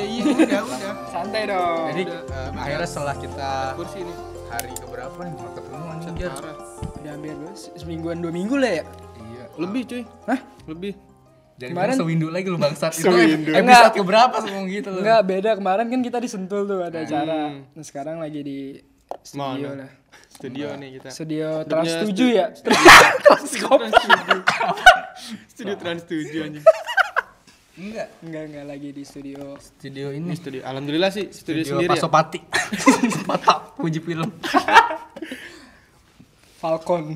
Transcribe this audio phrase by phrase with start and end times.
[0.00, 0.92] iya, udah, udah.
[1.08, 1.84] Santai dong.
[1.90, 4.16] jadi eh, akhirnya setelah kita Kursi nih.
[4.48, 5.76] hari keberapa nih nggak ketemu.
[6.18, 6.56] Parah.
[6.98, 7.34] Udah hampir
[7.74, 8.84] semingguan dua minggu lah ya.
[9.18, 10.02] iya Lebih cuy.
[10.24, 10.40] Hah?
[10.64, 10.92] Lebih.
[11.56, 13.50] jadi Kemarin- sewindu lagi lu bangsat itu Sewindu.
[13.50, 13.90] episode Enggak.
[13.92, 17.38] keberapa ngomong gitu lu Enggak beda kemarin kan kita disentul tuh ada acara.
[17.66, 18.58] Nah sekarang lagi di
[19.20, 19.82] studio Mana?
[19.84, 19.90] lah.
[20.28, 21.08] Studio nih kita.
[21.10, 22.46] Studio Udah Trans punya 7 ya.
[23.18, 23.78] Transkop.
[25.48, 26.64] Studio Trans 7 anjing.
[27.78, 29.54] Enggak Enggak enggak lagi di studio.
[29.62, 30.60] studio Ini ini studio.
[30.66, 31.94] Alhamdulillah sih studio, studio sendiri ya.
[31.94, 32.38] Pasopati
[33.30, 34.28] Mata Fuji film
[36.58, 37.14] Falcon.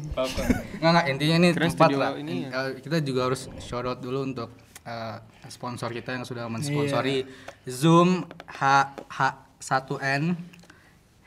[0.79, 2.11] Nggak, nggak, intinya ini Keren tempat studio lah.
[2.15, 2.51] ini ya.
[2.55, 4.55] Eh, kita juga harus shout out dulu untuk
[4.87, 5.19] eh,
[5.51, 7.27] sponsor kita yang sudah mensponsori
[7.67, 8.63] Zoom H
[9.11, 10.39] H1N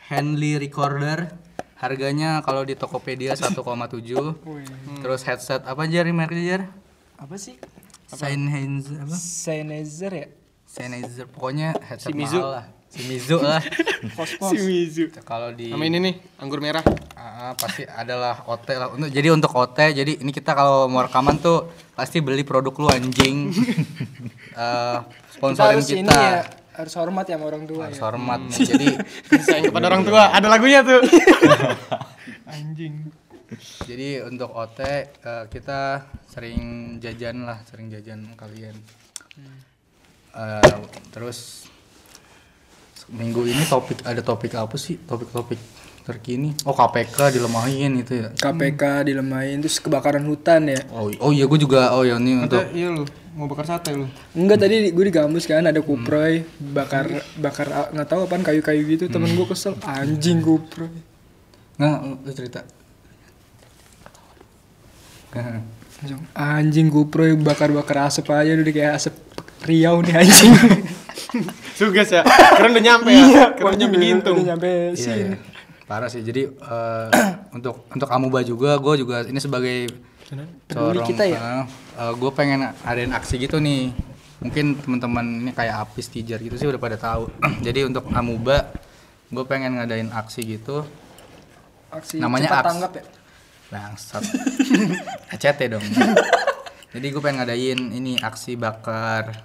[0.07, 1.27] Henley Recorder.
[1.75, 3.51] Harganya kalau di Tokopedia 1,7.
[5.03, 6.71] Terus headset apa aja Jar?
[7.19, 7.59] Apa sih?
[8.17, 9.15] Sennheiser apa?
[9.15, 10.27] Sennheiser ya?
[10.65, 12.37] Sennheiser pokoknya headset Shimizu.
[12.37, 12.65] mahal lah.
[12.87, 13.61] Shimizu lah.
[14.15, 14.55] Cosmos.
[14.55, 15.11] Mizu.
[15.21, 16.79] kalau di Sama ini nih, anggur merah.
[17.13, 18.87] Ah, pasti adalah OT lah.
[18.89, 22.87] Untuk jadi untuk OT, jadi ini kita kalau mau rekaman tuh pasti beli produk lu
[22.87, 23.51] anjing.
[24.55, 25.03] Eh Kita
[25.35, 25.99] sponsorin harus kita.
[25.99, 28.03] ini ya, harus hormat ya sama orang tua Harus ya.
[28.07, 28.39] hormat.
[28.47, 28.87] Jadi
[29.43, 30.23] Sayang kepada orang tua.
[30.31, 31.03] Ada lagunya tuh.
[32.47, 33.11] Anjing.
[33.85, 35.05] Jadi untuk OT eh,
[35.47, 36.61] kita sering
[36.99, 38.75] jajan lah, sering jajan kalian.
[40.35, 40.75] Eh,
[41.09, 41.69] terus
[43.07, 44.97] minggu ini topik ada topik apa sih?
[44.97, 45.59] Topik-topik
[46.05, 46.53] terkini.
[46.69, 48.29] Oh KPK dilemahin itu ya.
[48.33, 50.81] KPK dilemahin terus kebakaran hutan ya.
[50.93, 54.05] Oh, oh iya gue juga oh ya ini untuk iya lu mau bakar sate lu.
[54.37, 57.09] Enggak tadi gue di kampus kan ada kuproy bakar
[57.41, 60.93] bakar a- nggak tahu apaan kayu-kayu gitu temen gue kesel anjing kuproy.
[61.81, 62.61] nggak lu cerita.
[65.35, 69.15] Langsung, anjing kuproy bakar-bakar asap aja udah kayak asap
[69.63, 70.53] Riau nih anjing.
[71.79, 72.21] Sugas ya.
[72.23, 73.51] Keren udah nyampe ya.
[73.51, 74.35] Keren Pokoknya nyampe udah- gintung.
[74.37, 75.23] udah nyampe Iya, sini.
[75.25, 75.37] iya.
[75.85, 76.21] Parah sih.
[76.21, 77.07] Jadi eh,
[77.57, 79.89] untuk untuk Amuba juga, gue juga ini sebagai
[80.65, 81.69] Peduli kita ya?
[82.11, 83.93] gue pengen adain aksi gitu nih.
[84.35, 87.31] Mungkin teman-teman ini kayak Apis, Tijar gitu sih udah pada tahu.
[87.65, 88.69] Jadi untuk Amuba,
[89.27, 90.85] gue pengen ngadain aksi gitu.
[91.89, 92.67] Aksi Namanya cepat aks.
[92.69, 93.03] tanggap ya.
[93.75, 94.23] Bangsat.
[95.35, 95.83] ACT dong.
[96.89, 99.43] Jadi gue pengen ngadain ini aksi bakar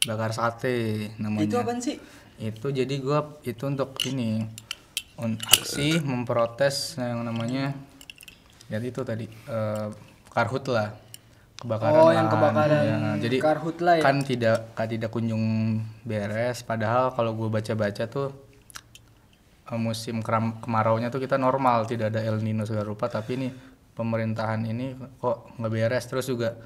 [0.00, 1.44] bakar sate namanya.
[1.44, 2.00] Itu apaan sih?
[2.38, 4.46] itu jadi gua itu untuk ini
[5.18, 7.74] un- aksi memprotes yang namanya
[8.64, 9.88] ya itu tadi eh,
[10.30, 10.94] karhut lah
[11.58, 14.06] kebakaran Oh, yang kebakaran Ya, jadi karhut lah ya.
[14.06, 15.42] kan tidak kan tidak kunjung
[16.06, 18.30] beres padahal kalau gue baca-baca tuh
[19.70, 23.48] musim keram, kemaraunya tuh kita normal tidak ada El Nino segala rupa tapi ini
[23.90, 26.56] pemerintahan ini kok nggak beres terus juga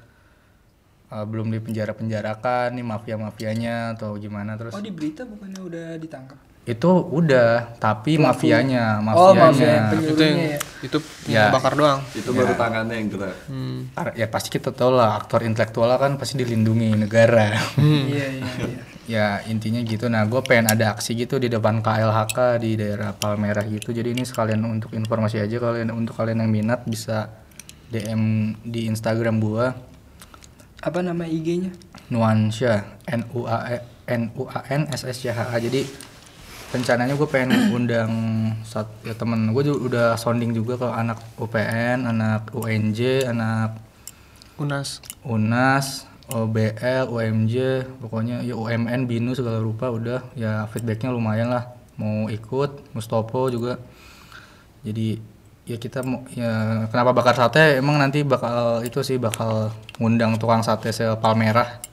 [1.09, 6.39] eh, belum dipenjara-penjarakan nih mafia-mafianya atau gimana terus Oh di berita bukannya udah ditangkap?
[6.63, 10.59] itu udah tapi mafianya Oh mafia mafianya Itu yang ya.
[10.79, 10.97] itu
[11.27, 11.51] Ya.
[11.51, 11.99] bakar doang.
[12.13, 13.91] itu baru tangannya yang gerak Hmm.
[14.15, 18.79] Ya pasti kita tahu lah aktor intelektual kan pasti dilindungi negara Iya iya iya.
[19.13, 20.09] ya intinya gitu.
[20.09, 23.93] Nah gue pengen ada aksi gitu di depan KLHK di daerah Palmerah gitu.
[23.93, 27.29] Jadi ini sekalian untuk informasi aja kalian untuk kalian yang minat bisa
[27.93, 29.77] DM di Instagram gua.
[30.81, 31.69] Apa nama IG-nya?
[32.09, 35.55] Nuansya N U A E- N U A N S S Y H A.
[35.61, 35.85] Jadi
[36.73, 38.11] rencananya gue pengen undang
[38.65, 43.77] sat, ya temen gue juga udah sounding juga ke anak UPN anak UNJ anak
[44.53, 45.01] Unas.
[45.25, 50.23] UNAS OBL UMJ pokoknya ya UMN BINU segala rupa udah.
[50.39, 51.75] Ya feedbacknya lumayan lah.
[51.99, 53.75] Mau ikut Mustopo juga.
[54.87, 55.19] Jadi
[55.63, 57.79] ya kita mau ya kenapa bakar sate?
[57.79, 61.83] Emang nanti bakal itu sih bakal ngundang tukang sate se Palmerah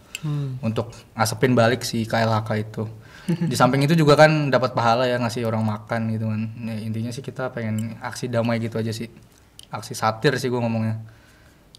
[0.62, 2.84] untuk ngasepin balik si KLHK itu.
[3.30, 6.42] Di samping itu juga kan dapat pahala ya ngasih orang makan gitu kan.
[6.66, 9.10] Ya, intinya sih kita pengen aksi damai gitu aja sih.
[9.70, 10.98] Aksi satir sih gua ngomongnya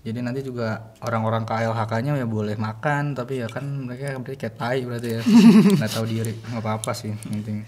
[0.02, 4.82] jadi nanti juga orang-orang KLHK-nya ya boleh makan tapi ya kan mereka berarti kayak tai
[4.82, 5.22] berarti ya.
[5.78, 7.62] Nggak tahu diri nggak apa-apa sih penting.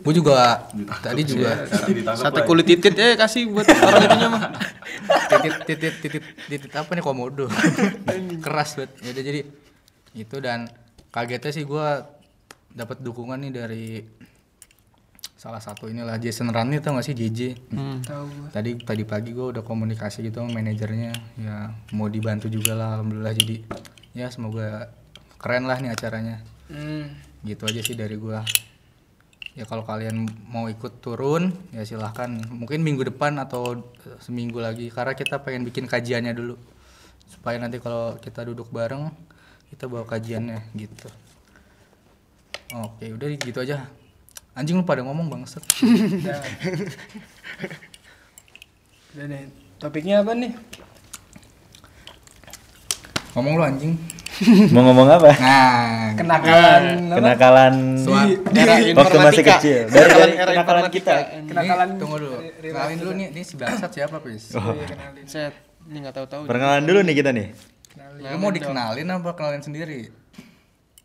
[0.00, 0.64] Gue juga
[1.04, 2.48] tadi juga ditangkap Sate lah.
[2.48, 4.42] kulit titit eh kasih buat orang itunya mah.
[5.28, 7.52] titit titit titit titit apa nih komodo?
[8.40, 8.90] Keras banget.
[9.04, 9.40] Ya udah, jadi
[10.16, 10.72] itu dan
[11.12, 11.86] kagetnya sih gue
[12.72, 13.86] dapat dukungan nih dari
[15.44, 18.00] salah satu inilah Jason Rani tau gak sih JJ Hmm.
[18.00, 18.48] Tahu gua.
[18.48, 21.12] tadi tadi pagi gue udah komunikasi gitu sama manajernya.
[21.36, 23.36] Ya mau dibantu juga lah alhamdulillah.
[23.36, 23.60] Jadi
[24.16, 24.88] ya semoga
[25.36, 26.40] keren lah nih acaranya.
[26.72, 27.12] Hmm.
[27.44, 28.40] gitu aja sih dari gua.
[29.52, 32.32] Ya kalau kalian mau ikut turun ya silahkan.
[32.48, 34.88] Mungkin minggu depan atau eh, seminggu lagi.
[34.88, 36.56] Karena kita pengen bikin kajiannya dulu.
[37.28, 39.12] Supaya nanti kalau kita duduk bareng
[39.68, 41.12] kita bawa kajiannya gitu.
[42.80, 43.84] Oke udah gitu aja
[44.54, 46.40] anjing lu pada ngomong bangsat Udah.
[49.10, 49.42] Udah nih.
[49.76, 50.52] Topiknya apa nih?
[53.34, 53.94] ngomong lu anjing
[54.70, 55.30] Mau ngomong apa?
[55.36, 57.16] nah Kenakalan apa?
[57.16, 59.78] Kenakalan Suara- Era waktu masih kecil.
[59.84, 60.90] Dari, Kenakalan dari era kenakalan informatika.
[60.92, 61.14] kita.
[61.44, 65.24] Kenakalan Ini, tunggu dulu kenalin dulu nih ini si bangsat siapa pis Oh, iya, kenalin.
[65.24, 65.54] Set,
[65.84, 66.42] ini nggak tahu-tahu.
[66.44, 67.46] Perkenalan dulu nih kita nih.
[67.88, 68.22] Kenalin.
[68.24, 70.00] lu mau dikenalin apa kenalin sendiri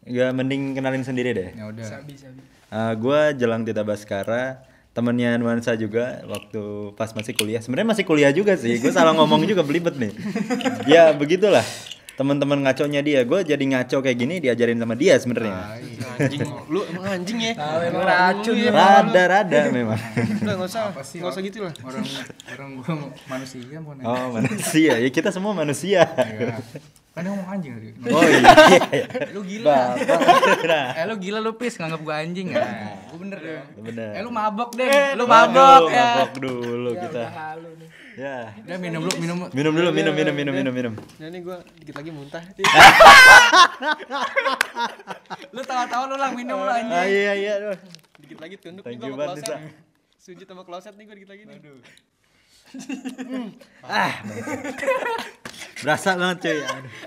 [0.01, 1.49] Gak mending kenalin sendiri deh.
[1.51, 2.41] ya udah Sabi, sabi.
[2.69, 4.61] Uh, gua Jelang Tita Baskara,
[4.93, 7.61] temennya Nuansa juga waktu pas masih kuliah.
[7.63, 8.77] Sebenarnya masih kuliah juga sih.
[8.81, 10.13] Gue salah ngomong juga belibet nih.
[10.93, 11.63] ya begitulah.
[12.19, 15.79] Teman-teman ngaconya dia, gue jadi ngaco kayak gini diajarin sama dia sebenarnya.
[16.19, 17.53] Anjing, lu emang anjing ya?
[17.87, 18.71] Emang racun ya.
[18.75, 19.95] Rada-rada memang.
[20.43, 21.71] Udah nggak usah, Apa sih, nggak usah gitu lah.
[21.79, 22.03] orang
[22.51, 22.93] orang gua
[23.23, 24.03] manusia mau nanya.
[24.03, 26.03] Oh manusia, ya kita semua manusia.
[27.19, 27.19] Ya.
[27.19, 28.41] kan dia ngomong anjing tadi Oh iya.
[29.35, 30.19] lu gila Bapak.
[30.63, 32.57] Nah, eh lu gila lu pis nganggap gua anjing ya
[33.05, 34.09] gua bener ya bener.
[34.15, 37.19] eh lu mabok deh lu Aduh, mabok ya mabok dulu Ya, kita.
[37.19, 37.87] udah nih.
[38.15, 38.35] Ya.
[38.57, 40.93] udah minum lu minum lu Minum dulu, minum, minum, minum, minum, minum.
[41.17, 42.39] Nah ini gue dikit lagi muntah.
[45.49, 47.51] lu tahu-tahu lu lah minum lu anjing Ah, iya, iya.
[47.57, 47.77] aduh.
[48.17, 49.57] Dikit lagi tunduk Thank juga you sama banget, kloset.
[50.17, 51.57] Sujud sama kloset nih gue dikit lagi nih.
[51.57, 51.79] Aduh.
[55.79, 56.59] Berasa banget cuy.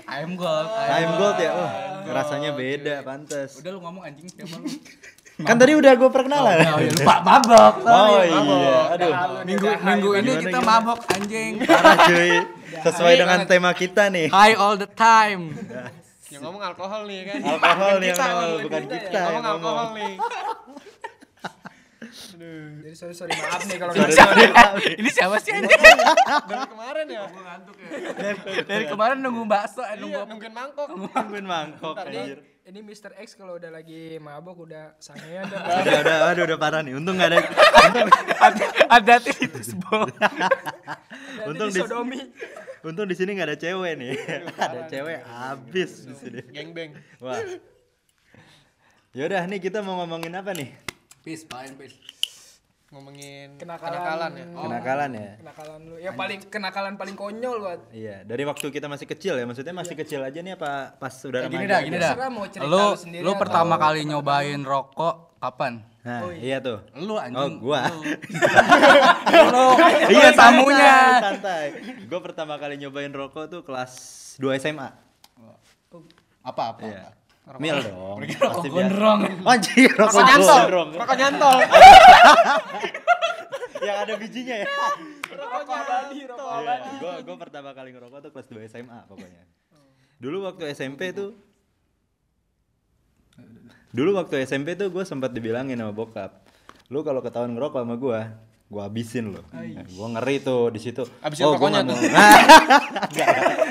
[0.05, 1.51] Ayam gold Time gold ya.
[1.51, 1.69] Oh,
[2.07, 3.55] rasanya beda, pantes.
[3.55, 4.67] udah lu ngomong anjing siapa lu
[5.39, 6.57] Kan tadi udah gue perkenalan.
[6.63, 9.13] oh ya lupa mabok Oh iya, aduh.
[9.43, 10.69] minggu minggu ini Gimana, kita gimana?
[10.71, 12.31] mabok anjing Parah cuy.
[12.85, 14.27] Sesuai dengan tema kita nih.
[14.29, 15.57] high all the time
[16.27, 17.37] Yang ngomong alkohol nih kan.
[17.47, 18.61] Alkohol nih yang ngomong, nih.
[18.63, 19.73] bukan kita Yang yang ngomong ngomong.
[19.73, 20.13] alkohol nih.
[22.33, 24.45] Jadi sorry sorry maaf nih kalau Sorry, nggak sorry.
[24.99, 25.69] ini siapa sih anjing
[26.43, 27.23] Dari kemarin ya.
[28.63, 30.87] dari kemarin nunggu bakso eh, Iya, nunggu nungguin mangkok.
[30.89, 32.39] Nungguin mangkok Tadi anjir.
[32.63, 33.11] ini Mr.
[33.17, 35.61] X kalau udah lagi mabok udah sangean dah.
[35.79, 36.93] Udah, udah, aduh, udah parah nih.
[36.93, 37.39] Untung gak ada.
[38.89, 40.09] ada itu sebol
[41.43, 42.19] Untung Nanti di, disodomi.
[42.81, 44.11] untung di sini nggak ada cewek nih.
[44.57, 46.41] ada cewek habis di sini.
[46.49, 46.91] Gengbeng.
[47.19, 47.37] Wah.
[49.13, 50.73] Yaudah nih kita mau ngomongin apa nih?
[51.21, 51.95] pis paling pis
[52.93, 53.91] Ngomongin Kenakalan.
[53.91, 54.45] kenakalan ya.
[54.53, 54.61] Oh.
[54.63, 55.31] Kenakalan ya.
[55.35, 55.93] Kenakalan lu.
[55.97, 57.79] Yang paling kenakalan paling konyol buat.
[57.89, 61.41] Iya, dari waktu kita masih kecil ya, maksudnya masih kecil aja nih apa pas sudah
[61.43, 61.83] gini dah aja?
[61.83, 66.19] gini dah mau cerita lu lu sendiri lu atau- pertama kali nyobain rokok kapan Nah,
[66.35, 66.83] iya tuh.
[66.93, 67.87] lu Oh, anjing gua.
[67.87, 68.03] lu
[70.11, 71.65] iya, lu tamunya santai.
[72.03, 73.93] Gue pertama kali nyobain rokok tuh kelas
[74.37, 74.89] 2 SMA.
[76.43, 76.83] apa apa
[77.59, 78.23] Mil dong.
[78.23, 78.71] rokok Pasti biasa.
[78.71, 80.59] gondrong Anjir, rokok Rokok nyantol.
[80.63, 80.89] gondrong.
[80.95, 81.57] Rokok nyantol.
[83.83, 84.67] Yang ada bijinya ya.
[85.27, 86.89] Rokok abadi, rokok abadi.
[86.97, 89.43] Gue gue pertama kali ngerokok tuh kelas 2 SMA pokoknya.
[90.17, 91.35] Dulu waktu SMP tuh
[93.97, 96.41] Dulu waktu SMP tuh gue sempat dibilangin sama bokap,
[96.87, 98.19] lu kalau ketahuan ngerokok sama gue,
[98.73, 99.45] gue habisin lo.
[99.53, 101.05] Nah, gue ngeri tuh di situ.
[101.21, 101.97] Habisin gua rokoknya nggak tuh.
[102.01, 103.27] Enggak,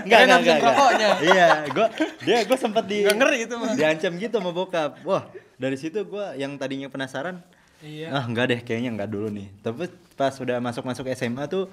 [0.06, 0.58] enggak, enggak, enggak.
[0.62, 1.08] rokoknya.
[1.26, 1.86] Iya, gue
[2.22, 3.70] dia gue sempat di Nggak ngeri itu mah.
[3.74, 4.90] Diancam gitu sama bokap.
[5.02, 5.22] Wah,
[5.58, 7.42] dari situ gue yang tadinya penasaran,
[7.82, 8.14] Iya.
[8.14, 9.50] ah enggak deh kayaknya enggak dulu nih.
[9.58, 11.66] Tapi pas udah masuk-masuk SMA tuh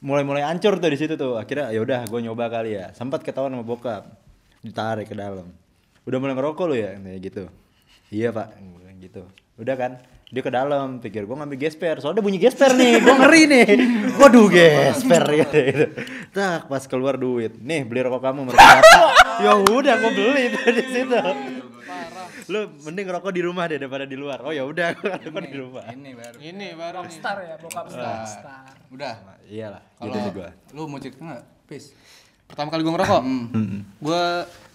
[0.00, 1.36] mulai-mulai ancur tuh di situ tuh.
[1.36, 2.96] Akhirnya ya udah gue nyoba kali ya.
[2.96, 4.08] Sempat ketahuan sama bokap.
[4.64, 5.52] Ditarik ke dalam.
[6.08, 7.44] Udah mulai ngerokok lu ya kayak gitu.
[8.08, 8.56] Iya, Pak.
[9.00, 9.22] Gitu.
[9.56, 9.92] Udah kan?
[10.30, 11.98] Dia ke dalam, pikir gue ngambil gesper.
[11.98, 13.68] Soalnya bunyi gesper nih, gue ngeri nih.
[14.22, 15.90] Waduh, gesper gitu.
[16.30, 17.58] Tak, pas keluar duit.
[17.58, 19.10] Nih, beli rokok kamu merokok
[19.44, 21.18] ya udah, gue beli tuh di situ.
[22.46, 24.38] Lu mending rokok di rumah deh daripada di luar.
[24.46, 25.82] Oh ya udah, gue rokok di rumah.
[25.90, 27.14] ini baru Ini baru nih.
[27.18, 28.22] Star ya, bokap star.
[28.22, 28.70] Star.
[28.94, 29.14] udah
[29.50, 30.50] Iyalah, kalau gitu sih gua.
[30.78, 31.90] lu mau cerita nggak pis
[32.46, 33.22] Pertama kali gue ngerokok.
[33.98, 34.22] Gue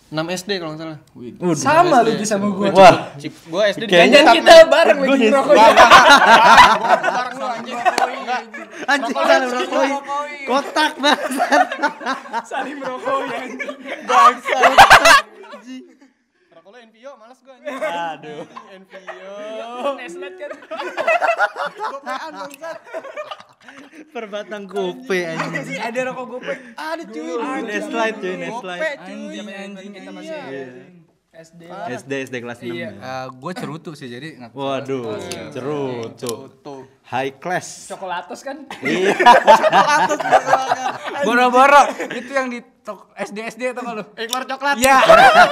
[0.06, 1.00] 6 SD kalau nggak salah.
[1.14, 2.70] Wih, Sama lu di sama gua.
[2.70, 5.74] Wah, Cip, gue SD di Kayaknya kita bareng Gua lagi di- ngerokoknya.
[6.86, 7.80] bareng lu anjing.
[8.86, 9.90] anjing salah merokoi.
[10.46, 11.30] Kotak banget.
[12.46, 13.40] Saling merokok ya.
[14.06, 15.95] Rokok
[16.86, 17.78] NPO, males gue anjing.
[18.06, 18.44] Aduh.
[18.76, 19.34] NPO.
[19.98, 20.52] Neslet kan.
[24.12, 25.80] Perbatang kupe anjing.
[25.80, 26.58] Ada rokok gopek.
[26.76, 27.34] Ada cuy.
[27.64, 28.82] Neslite cuy, neslite.
[29.02, 30.36] anjing anjing Kita masih
[31.36, 31.62] SD.
[31.68, 32.72] SD SD kelas 6.
[32.72, 32.90] Iya.
[33.28, 35.20] gue cerutu sih jadi nggak- Waduh,
[35.52, 36.32] cerutu.
[36.56, 36.75] Tuh.
[37.16, 37.88] High class.
[37.88, 38.68] Coklatos kan?
[38.84, 39.16] Iya.
[41.24, 41.82] boro-boro
[42.12, 42.60] itu yang di
[43.16, 44.76] SD SD atau nggak lu Ekor coklat.
[44.78, 45.00] ya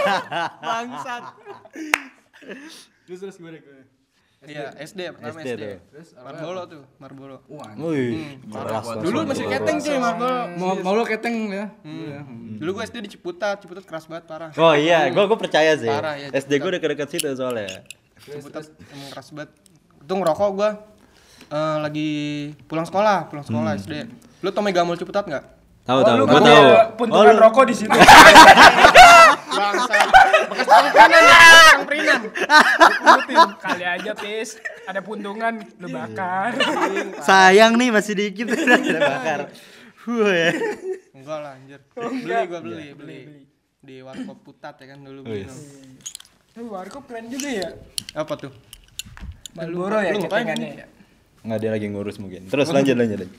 [0.62, 1.24] Bangsat.
[3.04, 3.60] terus terus gimana
[4.44, 5.56] Iya, SD pertama SD SD.
[5.56, 5.80] tuh.
[5.88, 6.28] Terus apa?
[6.28, 7.38] Marbolo tuh, Marbolo.
[7.48, 9.04] Wah, Wih, keras banget.
[9.08, 10.40] Dulu masih keteng cuy Marbolo.
[10.60, 11.72] mau mau lo keteng ya?
[11.80, 12.60] Hmm.
[12.60, 14.52] Dulu gua SD di Ciputat, Ciputat keras banget parah.
[14.60, 15.88] Oh iya, gua gua percaya sih.
[15.88, 17.88] Parah, ya, SD gua udah dekat situ soalnya.
[18.20, 19.50] Ciputat emang keras banget.
[20.04, 20.70] Itu ngerokok gua
[21.46, 22.10] eh, lagi
[22.64, 23.92] pulang sekolah, pulang sekolah SD.
[24.40, 25.44] Lu tau Megamol Ciputat nggak?
[25.84, 26.64] Tahu Oh, tahu, gua tahu.
[26.96, 27.92] puntungan lu- rokok di situ.
[27.92, 29.94] Bangsa.
[30.48, 31.38] Bekas perinan ya,
[31.84, 32.20] perinan.
[33.60, 34.50] Kali aja, Pis.
[34.84, 36.54] Ada puntungan lu bakar.
[37.20, 39.40] Sayang nih masih dikit udah bakar.
[40.06, 40.52] Wah.
[41.14, 41.80] Enggak lah anjir.
[41.94, 43.20] Beli gua beli, beli.
[43.80, 45.44] Di warkop Putat ya kan dulu beli.
[46.54, 47.70] Lu warkop keren juga ya.
[48.14, 48.52] Apa tuh?
[49.54, 50.86] Malboro ya ketengannya ya.
[51.44, 52.48] Nggak dia lagi ngurus mungkin.
[52.48, 53.20] Terus lanjut lanjut.
[53.20, 53.30] lanjut.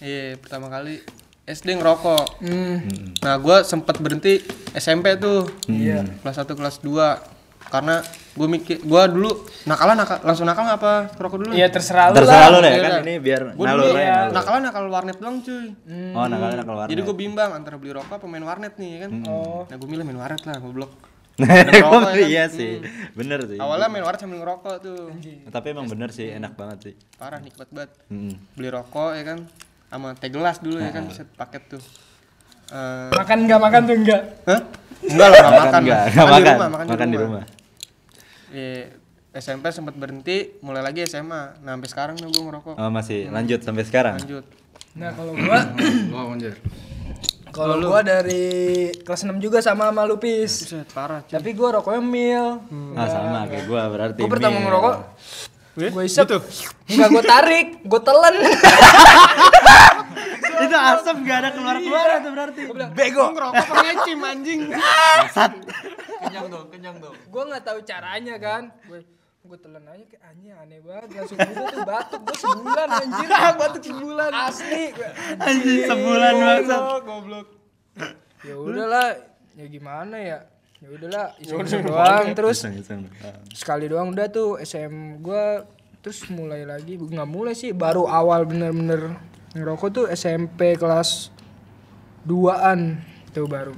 [0.00, 1.04] Iya, pertama kali
[1.42, 2.40] SD ngerokok.
[2.40, 2.76] Hmm.
[3.18, 4.40] Nah, gua sempet berhenti
[4.72, 5.44] SMP tuh.
[5.66, 6.04] Iya.
[6.20, 7.38] Kelas 1 kelas 2.
[7.62, 8.02] Karena
[8.32, 9.30] gue mikir gua dulu
[9.62, 11.52] nakalan nakal langsung nakal nggak apa rokok dulu?
[11.52, 12.50] Iya terserah lu Terserah lah.
[12.50, 13.00] lu deh Iya, kan iya.
[13.00, 14.30] ini biar Gue dulu nalur nalur.
[14.32, 15.66] nakalan nakal warnet doang cuy.
[16.10, 16.90] Oh, nakal nakal warnet.
[16.90, 19.10] Jadi gue bimbang antara beli rokok apa main warnet nih ya kan.
[19.24, 19.62] Oh.
[19.64, 20.90] Nah gue milih main warnet lah, goblok.
[20.90, 21.09] Emang
[21.46, 22.28] rokok ya kan?
[22.28, 22.82] iya sih.
[23.14, 23.58] Bener sih.
[23.58, 25.00] Awalnya main warnet sambil ngerokok tuh.
[25.48, 26.94] Tapi emang bener sih, enak banget sih.
[27.16, 27.90] Parah nikmat banget.
[28.08, 28.34] Mm.
[28.54, 29.38] Beli rokok ya kan
[29.90, 31.82] sama teh gelas dulu ya kan set paket tuh.
[32.70, 34.22] Eh, Makan enggak makan tuh enggak.
[34.46, 34.60] Hah?
[35.00, 35.80] Enggak lah, enggak makan.
[35.82, 36.54] enggak, Makan enggak di makan.
[36.54, 37.42] rumah, makan, Makan di rumah.
[38.50, 38.82] Iya,
[39.30, 41.62] SMP sempat berhenti, mulai lagi SMA.
[41.62, 42.74] Nah, sampai sekarang nih gue ngerokok.
[42.78, 44.18] Oh, masih lanjut sampai sekarang.
[44.18, 44.42] Lanjut.
[44.90, 45.58] Nah, kalau gua
[46.10, 46.54] Gua anjir.
[47.50, 48.46] Kalau gua dari
[49.02, 50.64] kelas 6 juga sama sama lu, Pis.
[50.66, 51.20] Buset, parah.
[51.26, 51.34] cuy.
[51.34, 52.46] Tapi gua rokoknya mil.
[52.94, 54.20] Ah, sama kayak gua berarti.
[54.22, 54.94] Gua pertama ngerokok,
[55.90, 56.24] gua isep.
[56.26, 56.38] gitu.
[56.90, 58.34] Enggak gua tarik, gua telan.
[60.60, 62.60] Itu asam gak ada keluar-keluar tuh berarti.
[62.92, 63.32] Bego.
[63.32, 64.60] Ngerokok pakai cim anjing.
[66.20, 67.16] Kenyang dong, kenyang dong.
[67.32, 68.68] Gua nggak tahu caranya kan.
[68.84, 69.00] Gua
[69.44, 71.08] gua telan aja kayak anjing aneh banget.
[71.16, 73.28] Langsung gitu tuh batuk gua sebulan anjir.
[73.60, 74.30] batuk sebulan.
[74.30, 74.84] Asli.
[75.40, 76.80] Anjing sebulan bangsat.
[77.04, 77.46] Goblok.
[78.40, 79.08] ya udahlah,
[79.52, 80.38] ya gimana ya?
[80.80, 82.64] Ya udahlah, iseng doang terus
[83.52, 85.68] sekali doang udah tuh SM gua
[86.00, 89.20] terus mulai lagi nggak mulai sih baru awal bener-bener
[89.52, 91.28] ngerokok tuh SMP kelas
[92.24, 92.96] 2an
[93.36, 93.76] tuh baru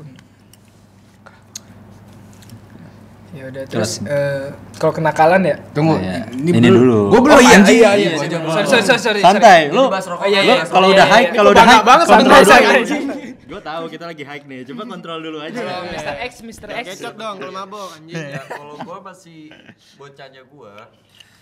[3.32, 6.28] ya udah terus eh, kalau kenakalan ya Tunggu, Iya.
[6.28, 7.08] Ini dulu.
[7.08, 7.76] Gua belum oh iya anjing.
[7.78, 9.82] iya iya sorry sorry sorry sorry Santai, lu.
[9.82, 9.90] Oh,
[10.28, 10.64] iya, lu iya.
[10.66, 11.32] kalau Iya, udah iya, high, iya.
[11.32, 13.04] kalau udah high, banget santai anjing.
[13.42, 15.60] Gue tahu kita lagi high nih, coba kontrol dulu aja.
[15.86, 16.14] Mr.
[16.22, 16.68] X Mr.
[16.74, 18.16] X Kecot dong kalau mabok anjing.
[18.16, 19.48] ya kalau gua masih
[19.96, 20.88] bocahnya gua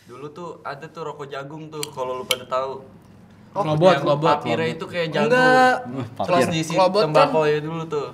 [0.06, 2.82] dulu tuh ada tuh rokok jagung tuh kalau lu pada tahu
[3.50, 4.74] Klobot, Yang klobot, papirnya klobot.
[4.74, 5.74] itu kayak jagung Enggak.
[6.20, 8.08] terus diisi Klobot kan- tembakau ya dulu tuh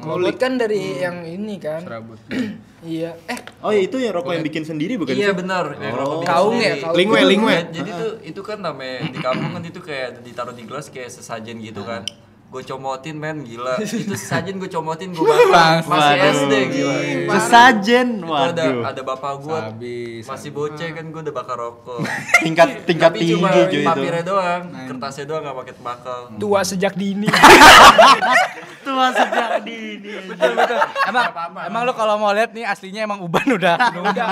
[0.00, 2.16] Klobot kan dari yang ini kan Serabut.
[2.82, 3.14] iya.
[3.30, 3.38] Eh.
[3.62, 5.38] Oh, itu ya rokok yang bikin sendiri bukan iya sih?
[5.38, 5.78] benar.
[5.78, 6.96] Yang rokok bikin Kaung ya, kaung.
[6.98, 7.56] Lingwe, lingwe.
[7.70, 11.62] Jadi tuh itu kan namanya di kampung kan itu kayak ditaruh di gelas kayak sesajen
[11.62, 12.02] gitu kan
[12.52, 13.80] gue comotin men gila.
[13.84, 15.80] Itu sesajen gue comotin gue bakar.
[15.88, 16.32] Masih Waduh.
[16.36, 16.94] SD gila.
[17.32, 18.90] Sesajen, itu ada waduh.
[18.92, 19.60] ada bapak gue
[20.20, 22.04] masih bocah kan gue udah bakar rokok.
[22.44, 23.80] Tingkat tingkat tapi tinggi cuma cuy itu.
[23.88, 26.20] papirnya doang kertasnya doang gak pakai tembakau.
[26.42, 27.28] Tua sejak dini.
[28.84, 30.12] Tua sejak dini.
[31.08, 31.24] Emang
[31.64, 33.76] emang lu kalau mau lihat nih aslinya emang uban udah.
[33.96, 34.28] udah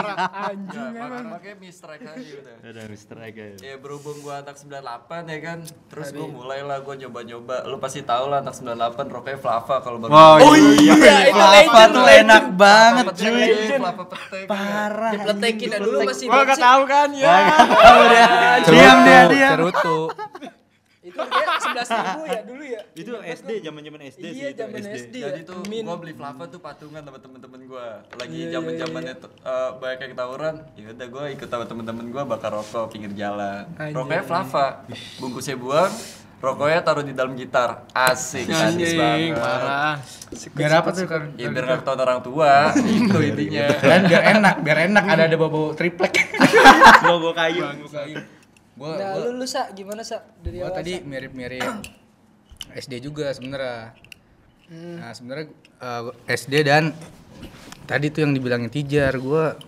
[0.52, 1.24] anjing emang.
[1.40, 2.54] pakai mistrek aja udah.
[2.60, 3.44] Ada Mister aja.
[3.56, 5.58] ya berhubung gua anak 98 ya kan
[5.88, 7.64] terus gua mulailah gua nyoba-nyoba.
[7.64, 12.02] Lu pasti tahu lah anak 98 rokoknya Flava kalau baru Oh iya, itu Flava tuh
[12.02, 12.22] legend.
[12.22, 13.50] enak banget Flava cuy.
[13.72, 15.10] Flava petek Parah.
[15.12, 16.66] dipletekin dah dulu masih Gua enggak bocil.
[16.66, 17.34] tahu kan ya.
[17.62, 18.26] Tahu dia.
[18.66, 19.50] Diam dia, diam.
[19.54, 19.98] Cerutu.
[21.00, 24.82] itu harganya sebelas ribu ya dulu ya Itu SD, zaman-zaman SD sih iya itu zaman
[24.84, 25.82] SD ya jadi tuh Min.
[25.82, 29.98] gua beli Flava tuh patungan sama temen-temen gua lagi Iya, iya, zaman-zamannya tuh, eh, banyak
[29.98, 34.66] yang tawuran ya udah gua ikut sama temen-temen gua bakar rokok pinggir jalan rokoknya Flava
[35.16, 35.88] bungkusnya buang
[36.40, 40.00] rokoknya taruh di dalam gitar asik Anjing, banget parah.
[40.56, 41.36] Biar apa tuh kan?
[41.36, 45.36] ya biar nggak ketahuan orang tua itu intinya Dan biar enak, biar enak ada ada
[45.36, 46.32] bau triplek.
[47.08, 47.68] Logo kayu.
[48.80, 51.04] Gua nah gua, lu lu sa gimana sa dari gua awal tadi Sa?
[51.04, 51.72] mirip-mirip
[52.72, 53.92] SD juga sebenarnya.
[54.72, 54.96] Hmm.
[54.96, 55.46] Nah, sebenarnya
[55.82, 56.96] eh, SD dan
[57.84, 59.60] tadi tuh yang dibilangin Tijar, gua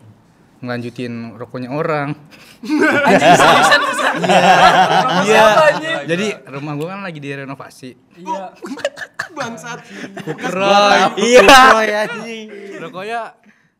[0.62, 2.14] ngelanjutin rokoknya orang.
[5.24, 6.04] Iya.
[6.04, 7.90] Jadi rumah gua kan lagi direnovasi.
[8.20, 8.52] iya
[9.36, 9.80] Bangsat.
[10.28, 11.16] Kukeroy.
[11.16, 11.56] Iya.
[12.04, 12.46] anjing.
[12.76, 13.20] Rokoknya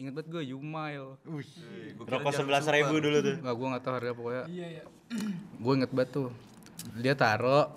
[0.01, 1.21] inget banget gue Yumail.
[2.01, 3.37] Rokok sebelas ribu dulu tuh.
[3.45, 4.45] Enggak gua nggak tahu harga pokoknya.
[4.49, 4.85] iya iya
[5.61, 6.29] Gue inget banget tuh.
[6.97, 7.77] Dia taro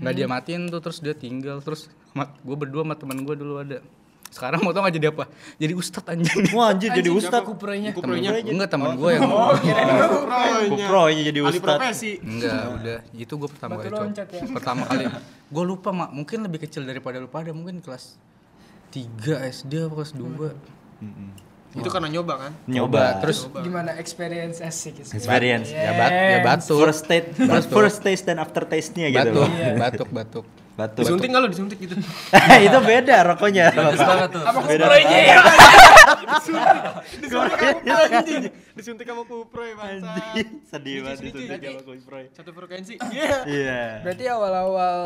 [0.00, 3.82] nggak dia matiin tuh terus dia tinggal terus gue berdua sama teman gue dulu ada
[4.30, 5.26] sekarang mau tau gak jadi apa?
[5.58, 6.46] Jadi ustad anjing.
[6.56, 7.42] Wah anjir jadi ustad.
[7.42, 8.38] kuproynya Kuproynya.
[8.40, 9.26] enggak teman gue yang
[10.70, 11.62] Kupro ini jadi ustad.
[11.76, 12.16] profesi.
[12.16, 12.98] enggak udah.
[13.12, 14.42] Itu gue pertama Batu kali coba ya.
[14.54, 15.04] pertama kali.
[15.50, 16.10] Gue lupa mak.
[16.10, 17.26] Mungkin lebih kecil daripada lu.
[17.26, 18.14] Pada mungkin kelas
[18.90, 22.52] 3 SD apa kelas 2 Itu karena nyoba kan?
[22.66, 23.22] Nyoba.
[23.22, 23.94] terus gimana?
[23.94, 25.70] Experience asik Experience.
[25.70, 26.82] ya, bat, ya batuk.
[26.82, 29.42] First taste, first, first taste dan after taste-nya gitu.
[29.42, 29.78] batuk.
[29.78, 30.46] Batuk batuk
[30.78, 31.02] Batuk.
[31.02, 31.94] Disuntik nggak lo disuntik gitu?
[32.66, 33.66] itu beda rokoknya.
[33.74, 34.42] Bagus banget tuh.
[34.44, 35.36] apa Beda kuproynya ya
[38.74, 40.08] disuntik sama kuproy bangsa.
[40.08, 42.16] Anjing, sedih banget disuntik Jadi- sama Kupro.
[42.32, 42.94] Satu frekuensi.
[43.12, 43.36] Iya.
[43.44, 43.82] Iya.
[44.02, 44.98] berarti awal-awal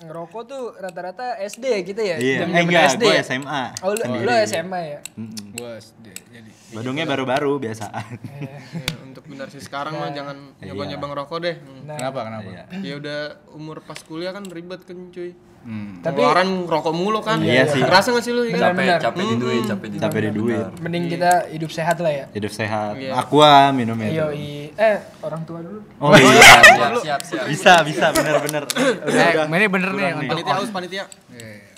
[0.00, 3.22] ngerokok tuh rata-rata SD gitu ya Iya, eh enggak, SD gue ya?
[3.22, 3.62] SMA.
[3.80, 5.52] oh lu, lu SMA ya Mm-mm.
[5.52, 8.14] gue SD jadi Badungnya baru-baru biasaan.
[8.38, 8.54] Iya,
[9.02, 10.70] Untuk benar sih sekarang mah jangan Iya.
[10.70, 11.56] nyoba-nyoba ngerokok deh.
[11.58, 11.82] Hmm.
[11.82, 12.62] nah kenapa kenapa Iya.
[12.80, 13.20] Ya udah
[13.52, 15.34] umur pas kuliah kan ribet kan cuy.
[15.60, 16.00] Hmm.
[16.00, 17.36] Tapi- Pengeluaran rokok mulu kan.
[17.38, 17.78] Iya sih.
[17.78, 18.42] Ngerasa gak sih lu?
[18.42, 18.64] Benar, Iya.
[18.64, 18.98] Capek, benar.
[18.98, 20.02] capek di duit, capek di duit.
[20.02, 20.66] Capek di duit.
[20.80, 22.92] mending kita hidup sehat lah ya Hidup sehat.
[22.96, 23.12] Iya.
[23.14, 24.72] Aqua minumnya Yo, itu.
[24.74, 26.32] eh orang tua dulu Oh iya.
[26.64, 27.44] Siap, siap, siap.
[27.46, 28.64] bisa, bisa bener-bener.
[28.64, 31.04] Udah, eh ini bener nih untuk Panitia aus panitia.
[31.28, 31.68] Iya.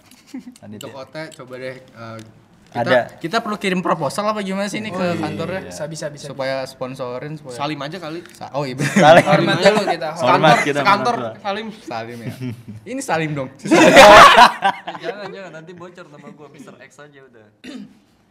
[0.57, 0.87] Panitia.
[0.87, 2.17] untuk OT coba deh uh,
[2.73, 3.01] kita, Ada.
[3.17, 7.37] kita perlu kirim proposal apa gimana sih ini ke kantornya bisa bisa bisa supaya sponsorin
[7.37, 8.25] supaya Salim aja kali.
[8.29, 8.81] Sa- oh iya.
[8.81, 9.25] Saling.
[9.25, 10.57] hormat dulu kita hormat.
[10.57, 11.35] Kantor, kita hormat.
[11.39, 11.67] Salim.
[11.79, 12.33] Salim ya
[12.91, 13.49] ini Salim dong
[15.03, 16.75] Jangan, jangan nanti bocor nama gua Mr.
[16.81, 17.47] X aja udah.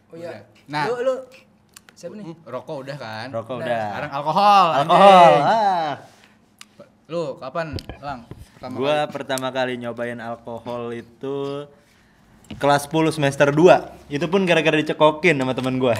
[0.08, 0.84] oh iya Nah.
[0.86, 1.14] lu lu
[1.92, 3.82] siapa nih rokok udah kan Rokok Nah, udah.
[3.86, 5.32] sekarang alkohol Alkohol.
[5.40, 5.92] Ah.
[7.04, 7.66] lu kapan
[7.98, 8.20] lang
[8.52, 11.68] pertama Gua pertama kali nyobain alkohol itu
[12.56, 14.10] kelas 10 semester 2.
[14.12, 15.96] Itu pun gara-gara dicekokin sama teman gua.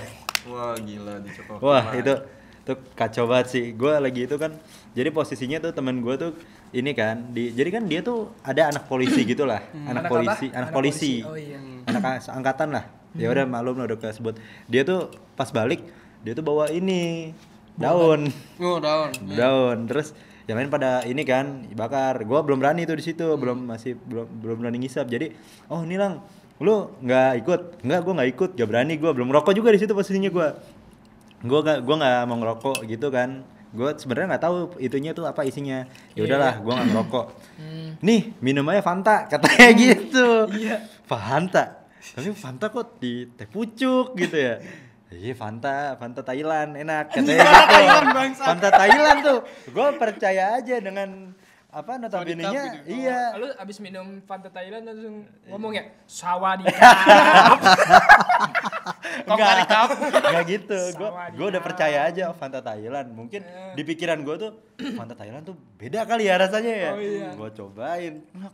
[0.48, 1.58] Wah, gila dicokok.
[1.62, 2.14] Wah, itu
[2.62, 3.64] tuh kacau banget sih.
[3.74, 4.54] Gua lagi itu kan
[4.92, 6.32] jadi posisinya tuh teman gua tuh
[6.72, 9.62] ini kan di jadi kan dia tuh ada anak polisi gitu lah.
[9.72, 10.12] anak, Anak apa?
[10.12, 11.14] polisi, anak, Anak polisi.
[11.22, 11.28] polisi.
[11.28, 11.58] Oh, iya.
[11.88, 12.84] Anak angkatan lah.
[13.12, 14.40] Ya udah malum lah udah kesebut.
[14.72, 15.84] Dia tuh pas balik
[16.22, 17.32] dia tuh bawa ini
[17.76, 18.30] daun.
[18.62, 19.10] Oh, daun.
[19.40, 20.14] daun terus
[20.46, 24.26] yang lain pada ini kan bakar gua belum berani tuh di situ belum masih belum
[24.42, 25.30] belum berani ngisap jadi
[25.70, 26.18] oh ini lang
[26.62, 27.60] lu nggak ikut?
[27.82, 28.50] Nggak gua nggak ikut.
[28.54, 29.10] Gak berani gua.
[29.12, 30.54] Belum rokok juga di situ posisinya gua.
[31.42, 33.42] Gua nggak gua nggak mau ngerokok gitu kan.
[33.74, 35.84] Gua sebenarnya nggak tahu itunya tuh apa isinya.
[36.14, 37.26] Ya udahlah gua nggak ngerokok.
[38.00, 40.46] Nih minum aja Fanta katanya gitu.
[41.06, 41.82] Fanta?
[42.02, 44.58] Tapi Fanta kok di teh pucuk gitu ya?
[45.12, 48.40] Iya Fanta, Fanta Thailand enak katanya gitu.
[48.40, 49.38] Fanta Thailand tuh.
[49.68, 51.36] Gue percaya aja dengan
[51.72, 52.84] apa notabene-nya.
[52.84, 53.32] Iya.
[53.40, 57.56] lu abis minum Fanta Thailand langsung ngomong ya sawadikap
[59.24, 59.64] Enggak,
[60.28, 60.80] enggak gitu.
[61.00, 63.08] Gue gue udah percaya aja oh, Fanta Thailand.
[63.12, 63.40] Mungkin
[63.72, 64.52] di pikiran gue tuh
[64.98, 66.90] Fanta Thailand tuh beda kali ya rasanya ya.
[66.92, 67.28] Oh, iya.
[67.32, 68.14] Gue cobain.
[68.36, 68.52] Enak.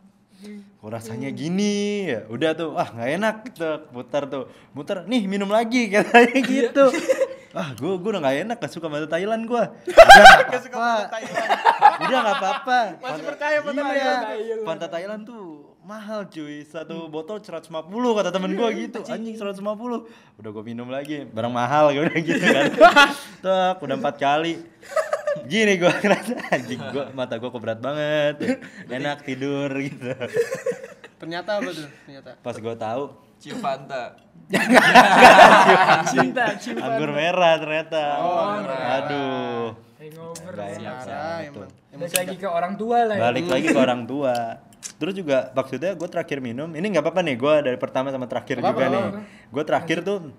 [0.79, 2.23] Kok rasanya gini ya?
[2.31, 3.71] Udah tuh, ah nggak enak gitu.
[3.91, 5.03] Muter tuh, muter.
[5.03, 6.85] Nih minum lagi katanya gitu.
[7.57, 9.63] Ah gue gue udah nggak enak gak suka Fanta Thailand gue.
[9.89, 10.05] Udah
[10.45, 11.17] nggak apa-apa.
[12.05, 12.79] Udah nggak apa-apa.
[13.01, 14.21] Masih percaya Fanta Thailand.
[14.65, 15.45] Fanta Thailand tuh
[15.81, 16.61] mahal cuy.
[16.61, 18.99] Satu botol 150 kata temen gue gitu.
[19.09, 19.65] Anjing 150.
[20.37, 21.25] Udah gue minum lagi.
[21.25, 22.69] Barang mahal gue udah gitu kan.
[23.43, 24.61] Tok, udah empat kali.
[25.49, 28.61] Gini gue ngerasa anjing gue mata gue kok berat banget.
[28.89, 30.13] Enak tidur gitu.
[31.19, 31.87] Ternyata apa tuh?
[32.07, 32.31] Ternyata.
[32.39, 33.03] Pas gue tahu
[33.39, 34.19] Cium Fanta.
[36.11, 38.03] cinta cinta anggur merah ternyata.
[38.19, 39.63] Oh, Aduh.
[39.95, 40.53] hangover.
[40.55, 40.97] Nggak enak
[41.47, 41.69] emang.
[41.99, 43.21] balik lagi ke orang tua lah ya.
[43.31, 44.35] Balik lagi ke orang tua.
[44.99, 48.59] Terus juga maksudnya gue terakhir minum ini nggak apa-apa nih gue dari pertama sama terakhir
[48.59, 49.05] juga nih.
[49.47, 50.35] Gue terakhir tuh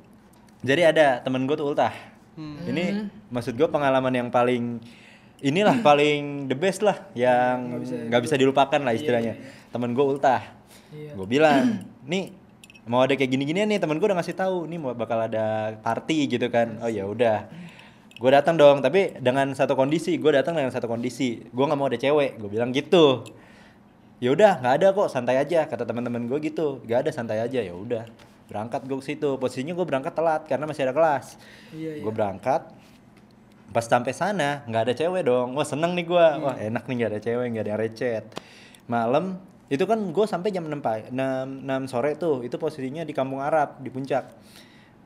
[0.60, 1.92] jadi ada temen gue tuh ultah.
[2.40, 4.76] Ini maksud gue pengalaman yang paling
[5.40, 7.80] inilah paling the best lah yang
[8.12, 9.40] nggak bisa dilupakan lah istilahnya.
[9.72, 10.59] Temen gue ultah
[10.90, 12.34] gue bilang nih
[12.90, 16.26] mau ada kayak gini-ginian nih temen gue udah ngasih tahu nih mau bakal ada party
[16.26, 16.82] gitu kan.
[16.82, 17.46] Oh ya udah.
[18.20, 21.46] Gue datang dong tapi dengan satu kondisi gue datang dengan satu kondisi.
[21.54, 23.22] Gue nggak mau ada cewek gue bilang gitu.
[24.18, 26.82] Ya udah nggak ada kok santai aja kata teman-teman gue gitu.
[26.82, 28.04] Nggak ada santai aja ya udah.
[28.50, 29.38] Berangkat gue ke situ.
[29.38, 31.38] Posisinya gue berangkat telat karena masih ada kelas.
[31.70, 32.66] Iya, gue berangkat
[33.70, 35.54] pas sampai sana nggak ada cewek dong.
[35.54, 38.24] Wah seneng nih gue wah enak nih nggak ada cewek nggak ada yang recet.
[38.90, 39.38] Malam
[39.70, 43.38] itu kan gue sampai jam 6, pa- 6, 6 sore tuh itu posisinya di kampung
[43.38, 44.34] Arab di puncak.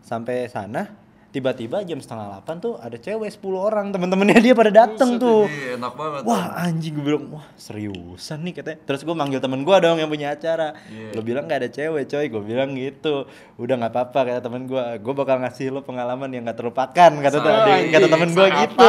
[0.01, 5.19] Sampai sana tiba-tiba jam setengah 8 tuh ada cewek 10 orang temen-temennya dia pada dateng
[5.19, 5.51] tuh.
[5.51, 6.23] Ih, enak banget.
[6.25, 8.79] Wah anjing gue bilang, wah seriusan nih katanya.
[8.87, 10.79] Terus gue manggil temen gue dong yang punya acara.
[11.11, 13.27] Lo bilang gak ada cewek coy, gue bilang gitu.
[13.59, 17.37] Udah gak apa-apa kata temen gue Gue bakal ngasih lo pengalaman yang gak terlupakan Kata,
[17.37, 18.89] tadi kata temen gue gitu.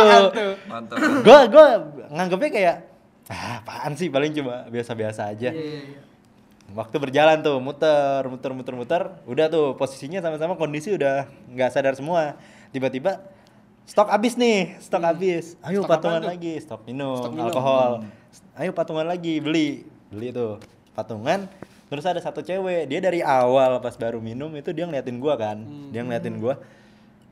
[1.20, 1.68] Gue gue
[2.14, 2.76] nganggepnya kayak
[3.26, 4.08] Ah apaan sih?
[4.10, 5.50] Paling cuma biasa-biasa aja.
[6.74, 9.02] Waktu berjalan tuh muter muter muter muter.
[9.30, 12.38] Udah tuh posisinya sama-sama kondisi udah nggak sadar semua.
[12.74, 13.22] Tiba-tiba
[13.86, 15.58] stok habis nih stok habis.
[15.62, 17.46] Ayo Stok patungan lagi stok minum, Stok minum.
[17.50, 17.92] alkohol.
[18.58, 19.86] Ayo patungan lagi beli.
[20.10, 20.58] Beli tuh
[20.94, 21.46] patungan.
[21.86, 25.62] Terus ada satu cewek dia dari awal pas baru minum itu dia ngeliatin gua kan.
[25.94, 26.58] Dia ngeliatin gua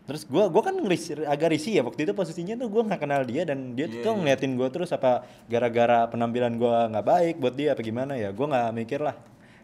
[0.03, 3.23] terus gua gua kan ngeris- agak risih ya waktu itu posisinya tuh gua nggak kenal
[3.23, 5.11] dia dan dia tuh ngeliatin gua terus apa
[5.47, 9.15] gara-gara penampilan gua nggak baik buat dia apa gimana ya gua nggak mikir lah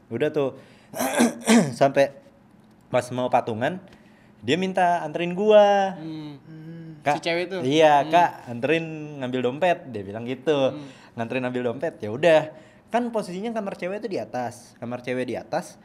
[0.07, 0.55] udah tuh
[1.75, 2.15] sampai
[2.87, 3.77] pas mau patungan
[4.39, 6.39] dia minta anterin gua Hmm.
[6.99, 7.63] Kak, Si cewek tuh?
[7.63, 8.83] Iya, Kak, anterin
[9.17, 9.87] ngambil dompet.
[9.87, 10.75] Dia bilang gitu.
[11.15, 11.95] Nganterin ambil dompet.
[11.95, 12.51] Ya udah.
[12.91, 14.75] Kan posisinya kamar cewek itu di atas.
[14.75, 15.79] Kamar cewek di atas.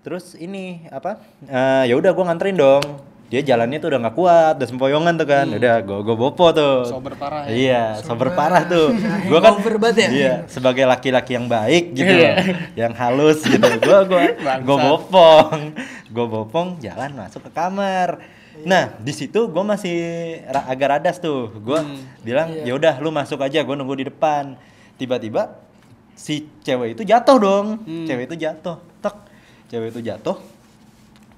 [0.00, 1.20] Terus ini apa?
[1.44, 2.80] Eh, ya udah gua nganterin dong.
[3.28, 5.46] Dia jalannya tuh udah nggak kuat, udah sempoyongan tuh kan.
[5.52, 6.88] Udah gua gua bopo tuh.
[6.88, 7.52] Sober parah ya?
[7.52, 8.96] Iya, sober parah tuh.
[9.28, 10.08] Gua kan Hangover banget ya?
[10.08, 12.34] Iya, sebagai laki-laki yang baik gitu loh.
[12.72, 13.68] yang halus gitu.
[13.84, 14.80] Gua gua gua Bangsat.
[14.80, 15.58] bopong.
[16.08, 18.16] Gua bopong jalan masuk ke kamar.
[18.58, 19.96] Nah, di situ gua masih
[20.44, 21.52] ra- agak radas tuh.
[21.60, 21.84] Gua
[22.20, 24.56] bilang, "Ya udah lu masuk aja, gua nunggu di depan."
[24.96, 25.52] Tiba-tiba
[26.16, 27.66] si cewek itu jatuh dong.
[28.08, 28.80] Cewek itu jatuh.
[28.98, 29.14] Tek.
[29.68, 30.40] Cewek itu jatuh.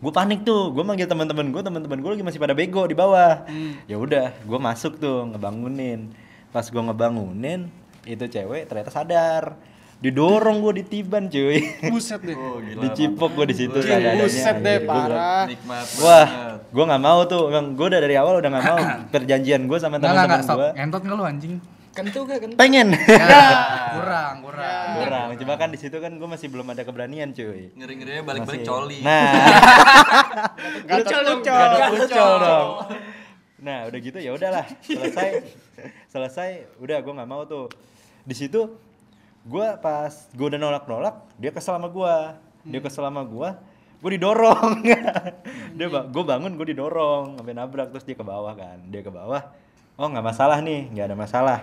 [0.00, 3.44] Gue panik tuh, gue manggil teman-teman gue, teman-teman gue lagi masih pada bego di bawah.
[3.84, 6.08] Ya udah, gue masuk tuh ngebangunin.
[6.48, 7.68] Pas gue ngebangunin,
[8.08, 9.60] itu cewek ternyata sadar.
[10.00, 11.60] Didorong gue ditiban cuy.
[11.92, 12.32] Buset deh.
[12.40, 12.80] Oh, gila.
[12.88, 14.24] Dicipok gue di situ Buset seadanya.
[14.24, 15.44] Buset deh, parah.
[15.44, 16.28] Nikmat Wah,
[16.64, 17.52] gue nggak mau tuh.
[17.76, 18.78] Gue udah dari awal udah nggak mau
[19.12, 20.68] perjanjian gue sama teman-teman gue.
[20.80, 21.54] Ngentot enggak lu anjing?
[21.90, 22.54] Kentu gak kentu?
[22.54, 22.94] Pengen.
[23.98, 24.86] kurang, kurang.
[25.02, 25.26] Kurang.
[25.34, 27.74] Coba kan di situ kan gue masih belum ada keberanian cuy.
[27.74, 28.70] Ngeri-ngerinya balik-balik Masih.
[28.70, 28.98] coli.
[29.02, 29.30] Nah.
[30.86, 31.42] Dong.
[31.46, 32.68] Gak muncul dong.
[33.60, 34.64] Nah, udah gitu ya udahlah.
[34.80, 35.44] Selesai.
[36.12, 37.68] Selesai, udah gue nggak mau tuh.
[38.24, 38.72] Di situ
[39.40, 42.14] gue pas gue udah nolak-nolak, dia kesel sama gue.
[42.70, 43.48] Dia kesel sama gue.
[44.00, 44.80] Gue didorong.
[45.76, 48.80] dia ba gue bangun, gue didorong sampai nabrak terus dia ke bawah kan.
[48.88, 49.44] Dia ke bawah.
[50.00, 51.58] Oh, nggak masalah nih, nggak ada masalah.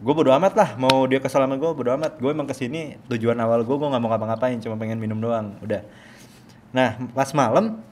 [0.00, 2.16] Gue bodo amat lah, mau dia kesel sama gue bodo amat.
[2.16, 5.60] Gue emang ke sini tujuan awal gue, gue nggak mau ngapa-ngapain, cuma pengen minum doang.
[5.60, 5.84] Udah.
[6.72, 7.84] Nah, pas malam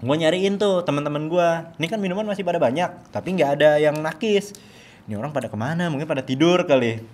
[0.00, 4.00] gue nyariin tuh teman-teman gue ini kan minuman masih pada banyak tapi nggak ada yang
[4.00, 4.56] nakis
[5.04, 7.04] ini orang pada ke mana mungkin pada tidur kali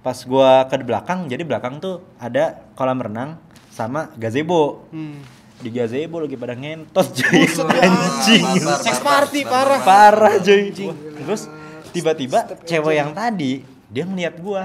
[0.00, 3.36] pas gue ke belakang jadi belakang tuh ada kolam renang
[3.68, 5.20] sama gazebo Hmm.
[5.60, 7.44] Di gazebo lagi pada ngentot cuy
[7.80, 9.80] anjing barbar, party, parah.
[9.84, 10.72] parah cuy
[11.20, 11.46] terus
[11.92, 14.62] tiba-tiba cewek yang tadi dia ngeliat gue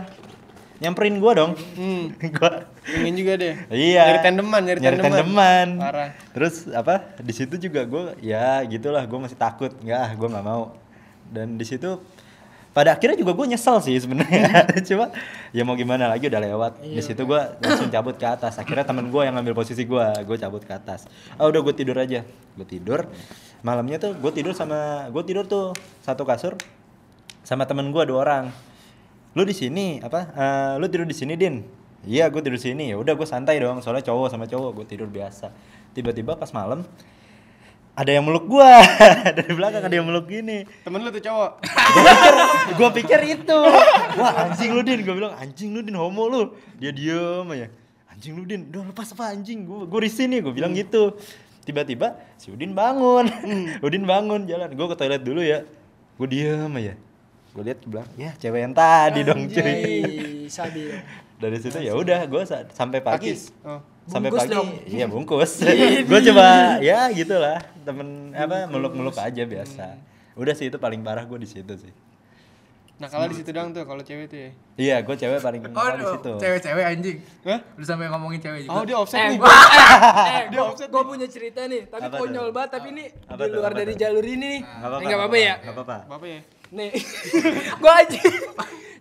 [0.79, 2.15] nyamperin gue dong Hmm.
[2.39, 3.55] gua Ingin juga deh.
[3.73, 4.01] Iya.
[4.05, 5.09] Nyari tandeman, nyari, tandeman.
[5.09, 5.67] tandeman.
[5.81, 6.09] Parah.
[6.37, 7.17] Terus apa?
[7.17, 9.73] Di situ juga gue ya gitulah gue masih takut.
[9.81, 10.63] Nggak, ah, gue nggak mau.
[11.25, 11.97] Dan di situ
[12.75, 14.67] pada akhirnya juga gue nyesel sih sebenarnya.
[14.87, 15.15] Cuma
[15.55, 16.83] ya mau gimana lagi udah lewat.
[16.83, 18.59] Di situ gue langsung cabut ke atas.
[18.59, 21.07] Akhirnya temen gue yang ngambil posisi gue, gue cabut ke atas.
[21.39, 22.27] Ah udah gue tidur aja.
[22.59, 23.07] Gue tidur.
[23.63, 25.71] Malamnya tuh gue tidur sama gue tidur tuh
[26.03, 26.59] satu kasur
[27.45, 28.45] sama temen gue dua orang
[29.37, 31.61] lu di sini apa Eh, lu tidur di sini din
[32.09, 34.85] iya gue tidur di sini ya udah gue santai dong soalnya cowok sama cowok gue
[34.89, 35.53] tidur biasa
[35.93, 36.81] tiba-tiba pas malam
[37.95, 38.71] ada yang meluk gue
[39.39, 40.67] dari belakang ada yang meluk gini.
[40.83, 41.51] Temen lu tuh cowok.
[42.79, 43.59] gue pikir itu.
[44.19, 44.99] Wah anjing lu din.
[45.07, 46.41] Gue bilang anjing lu din homo lu.
[46.75, 47.71] Dia diem aja.
[48.11, 49.63] Anjing lu din udah lepas apa anjing?
[49.63, 51.15] Gue gue risih nih gue bilang gitu.
[51.65, 53.25] Tiba-tiba si Udin bangun.
[53.85, 54.69] Udin bangun jalan.
[54.75, 55.63] Gue ke toilet dulu ya.
[56.19, 56.93] Gue diem aja.
[57.55, 58.19] Gue lihat ke belakang.
[58.19, 60.45] Ya cewek yang tadi dong cuy.
[60.51, 60.91] Sabi.
[61.35, 63.35] Dari situ ya udah gue sampai pagi.
[63.61, 63.81] Oh.
[64.05, 64.69] sampai Bungkus pagi dong.
[64.85, 65.51] iya bungkus
[66.09, 66.47] gue coba
[66.79, 69.97] ya gitulah temen apa meluk meluk aja biasa
[70.33, 71.93] udah sih itu paling parah gue di situ sih
[72.95, 74.49] Nah, kalau di situ doang tuh kalau cewek tuh ya.
[74.79, 77.17] iya gue cewek paling Oh, di situ cewek-cewek anjing.
[77.43, 77.59] Hah?
[77.75, 78.71] Lu sampai ngomongin cewek juga.
[78.71, 79.37] Oh, dia offset Eh, nih.
[79.37, 83.11] gua, eh, Dia gua, offset gua punya cerita nih, tapi Apa konyol banget, tapi ini
[83.27, 83.99] Apa di luar Apa dari tuh?
[83.99, 84.59] jalur ini nih.
[84.63, 85.53] Nggak apa-apa, Enggak apa-apa ya.
[85.57, 86.41] nggak apa-apa Bapak ya.
[86.71, 86.89] Nih,
[87.75, 88.21] gua aja.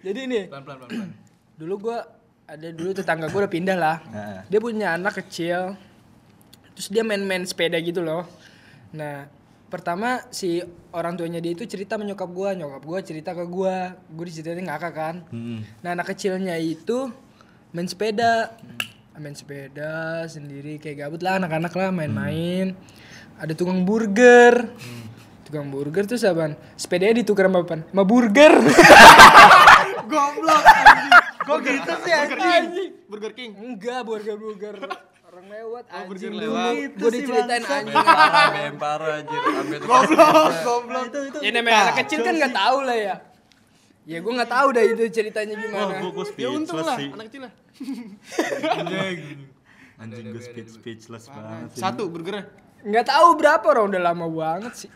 [0.02, 1.08] Jadi nih, Pelan-pelan pelan-pelan.
[1.54, 1.98] dulu gua
[2.44, 3.96] ada dulu tetangga gua udah pindah lah.
[4.12, 4.40] Nah.
[4.48, 5.76] Dia punya anak kecil.
[6.76, 8.26] Terus dia main-main sepeda gitu loh.
[8.92, 9.30] Nah,
[9.72, 10.60] pertama si
[10.92, 13.96] orang tuanya dia itu cerita sama nyokap gua, nyokap gua cerita ke gua.
[14.12, 15.16] Gua diceritain ngakak kan.
[15.32, 15.64] Hmm.
[15.80, 17.08] Nah, anak kecilnya itu
[17.72, 18.52] main sepeda.
[19.14, 22.74] Main sepeda sendiri kayak gabut lah anak-anak lah main-main.
[23.40, 24.68] Ada tukang burger.
[25.46, 26.58] Tukang burger tuh apaan?
[26.74, 27.86] Sepedanya ditukar sama apaan?
[27.88, 28.52] Sama burger.
[30.10, 30.62] Goblok.
[31.44, 32.64] Kok gitu sih Burger King.
[33.06, 33.50] Burger King.
[33.54, 34.74] Enggak, burger-burger.
[35.24, 36.70] Orang lewat Oh, burger anjing lewat.
[36.70, 36.96] dulu.
[36.96, 37.96] Gue diceritain anjing.
[38.76, 39.40] Parah anjir.
[39.80, 41.04] Goblok, goblok.
[41.06, 43.16] itu itu Ya namanya anak kecil kan nggak tahu lah ya.
[44.04, 45.92] Ya gue nggak tahu dah itu ceritanya gimana.
[45.96, 47.08] gue gue Ya untung speechless lah, sih.
[47.10, 47.52] anak kecil lah.
[49.96, 51.68] Anjing gue speech speechless banget.
[51.70, 51.80] sih.
[51.80, 52.44] Satu burgernya.
[52.82, 54.90] Nggak tahu berapa orang udah lama banget sih.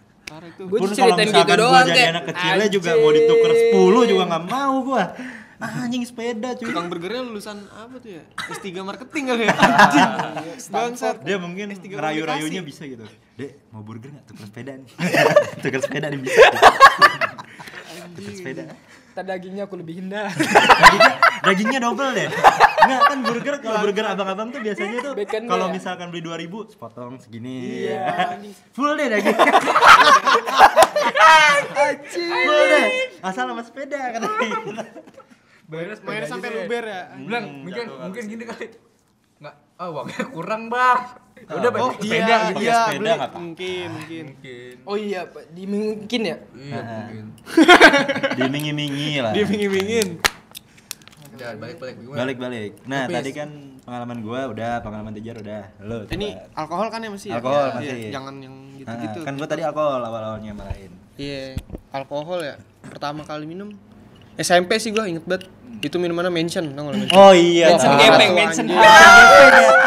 [0.61, 3.73] Gue ceritain gitu gue doang jadi kayak anak kecilnya juga mau ditukar 10
[4.07, 5.05] juga nggak mau gua.
[5.59, 6.71] Anjing sepeda cuy.
[6.71, 8.25] Tukang burgernya lulusan apa tuh ya?
[8.47, 9.55] S3 marketing kali ya.
[9.59, 10.11] Anjing.
[10.71, 11.17] Bangsat.
[11.27, 12.71] Dia mungkin S3 ngerayu-rayunya komunikasi.
[12.71, 13.05] bisa gitu.
[13.35, 14.25] Dek, mau burger nggak?
[14.31, 14.91] Tukar sepeda nih.
[15.63, 16.39] Tukar sepeda nih bisa.
[18.15, 18.65] Tukar sepeda.
[19.19, 20.31] Tadi dagingnya aku lebihin dah.
[20.31, 22.31] Dagingnya, dagingnya double deh.
[22.87, 25.13] Enggak kan burger kalau burger abang-abang tuh biasanya tuh
[25.51, 25.75] kalau ya?
[25.75, 27.91] misalkan beli 2000 sepotong segini.
[27.91, 28.39] Iya.
[28.79, 29.35] Full deh daging.
[32.47, 32.87] Full deh.
[33.27, 34.23] Asal sama sepeda kan.
[35.69, 37.03] Bayarnya Mainnya sampai luber ya.
[37.19, 38.67] bilang mungkin mungkin gini kali
[39.39, 41.01] nggak ah uangnya kurang bang
[41.39, 43.39] Ya udah Oh bayar sepeda iya, gitu iya, sepeda nggak apa-apa.
[43.39, 44.25] Mungkin, mungkin.
[44.27, 45.45] mungkin Oh iya, Pak.
[45.55, 46.37] dimungkin ya?
[46.53, 47.25] iya mungkin
[48.35, 49.33] Dimingi-mingi lah.
[49.33, 50.09] Dia pingin-pingin.
[51.39, 52.19] ya balik balik gimana.
[52.85, 53.51] Nah, Tapi- tadi kan
[53.81, 55.63] pengalaman gua udah, pengalaman Tijar udah.
[55.81, 57.35] Lo Ini alkohol kan ya masih ya?
[57.39, 58.11] Alkohol Iya, masih.
[58.11, 59.19] Jangan yang Nah, gitu-gitu.
[59.23, 60.91] kan gua tadi alkohol awal-awalnya marahin.
[61.15, 61.55] Iya,
[61.93, 62.59] alkohol ya.
[62.83, 63.71] Pertama kali minum
[64.39, 65.51] SMP sih gua inget banget.
[65.79, 67.07] Itu minumannya mention, tau gak?
[67.13, 68.03] Oh iya, Mention tahu.
[68.03, 68.91] gepeng, mention gepeng.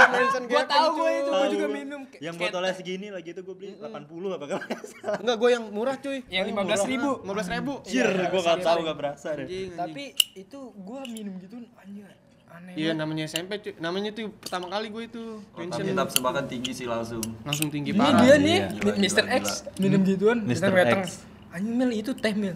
[0.10, 1.12] Mention Gua gepeng, tahu gue cuy.
[1.18, 2.02] itu, gue juga minum.
[2.18, 3.92] Yang botolnya segini lagi itu gua beli 80
[4.32, 5.20] apa kalau nggak salah.
[5.20, 6.18] Enggak, gua yang murah cuy.
[6.28, 7.10] Yang 15 ribu.
[7.22, 7.74] 15 ribu.
[7.82, 9.44] Anjir, gua nggak tahu nggak berasa deh.
[9.44, 9.70] Anjing, anjing.
[9.76, 10.04] Tapi
[10.38, 12.08] itu gue minum gitu anjir
[12.48, 12.74] aneh.
[12.74, 13.74] Iya namanya SMP cuy.
[13.78, 17.24] Namanya tuh pertama kali gue itu mention Tapi nafsu makan tinggi sih langsung.
[17.42, 18.20] langsung tinggi Ini parah.
[18.22, 18.58] dia nih,
[18.98, 19.26] Mr.
[19.28, 19.44] X
[19.76, 20.72] minum gituan, Mr.
[20.96, 21.28] X.
[21.50, 22.56] Anjing Mil itu teh Mil.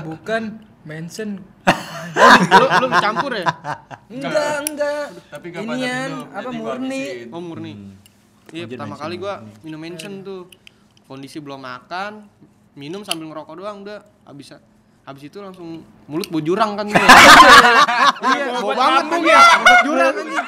[0.00, 0.42] Bukan
[0.84, 1.40] mention.
[2.14, 3.46] lu lu campur ya?
[4.06, 5.06] Enggak, enggak.
[5.32, 7.02] Tapi Inian, minum, apa murni?
[7.32, 7.72] Oh murni.
[8.54, 10.46] Iya Anjir, pertama kali gua minum mention tuh.
[11.04, 12.24] Kondisi belum makan,
[12.80, 14.56] minum sambil ngerokok doang udah habis
[15.04, 16.96] habis itu langsung mulut bau jurang kan gitu.
[18.24, 19.42] Iya, bau banget tuh ya.
[19.60, 20.46] Bau jurang anjing.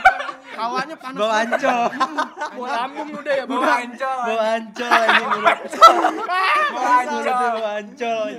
[0.56, 1.18] Hawanya panas.
[1.20, 1.80] Bawa ancol.
[2.56, 3.66] Bawa lambung udah ya, bawa.
[3.84, 4.20] ancol.
[4.24, 5.30] Bawa ancol anjing.
[6.72, 7.24] Bawa ancol.
[7.26, 8.30] Bawa ancol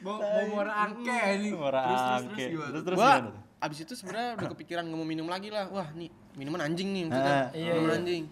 [0.00, 2.34] bawa muara angke ini Muara terus terus angke.
[2.34, 3.12] terus gimana Terus terus Gua
[3.60, 5.68] abis itu sebenarnya udah kepikiran nggak mau minum lagi lah.
[5.68, 7.36] Wah, nih minuman anjing nih Ah, maksudnya.
[7.52, 7.98] iya, minuman iya.
[7.98, 8.22] anjing.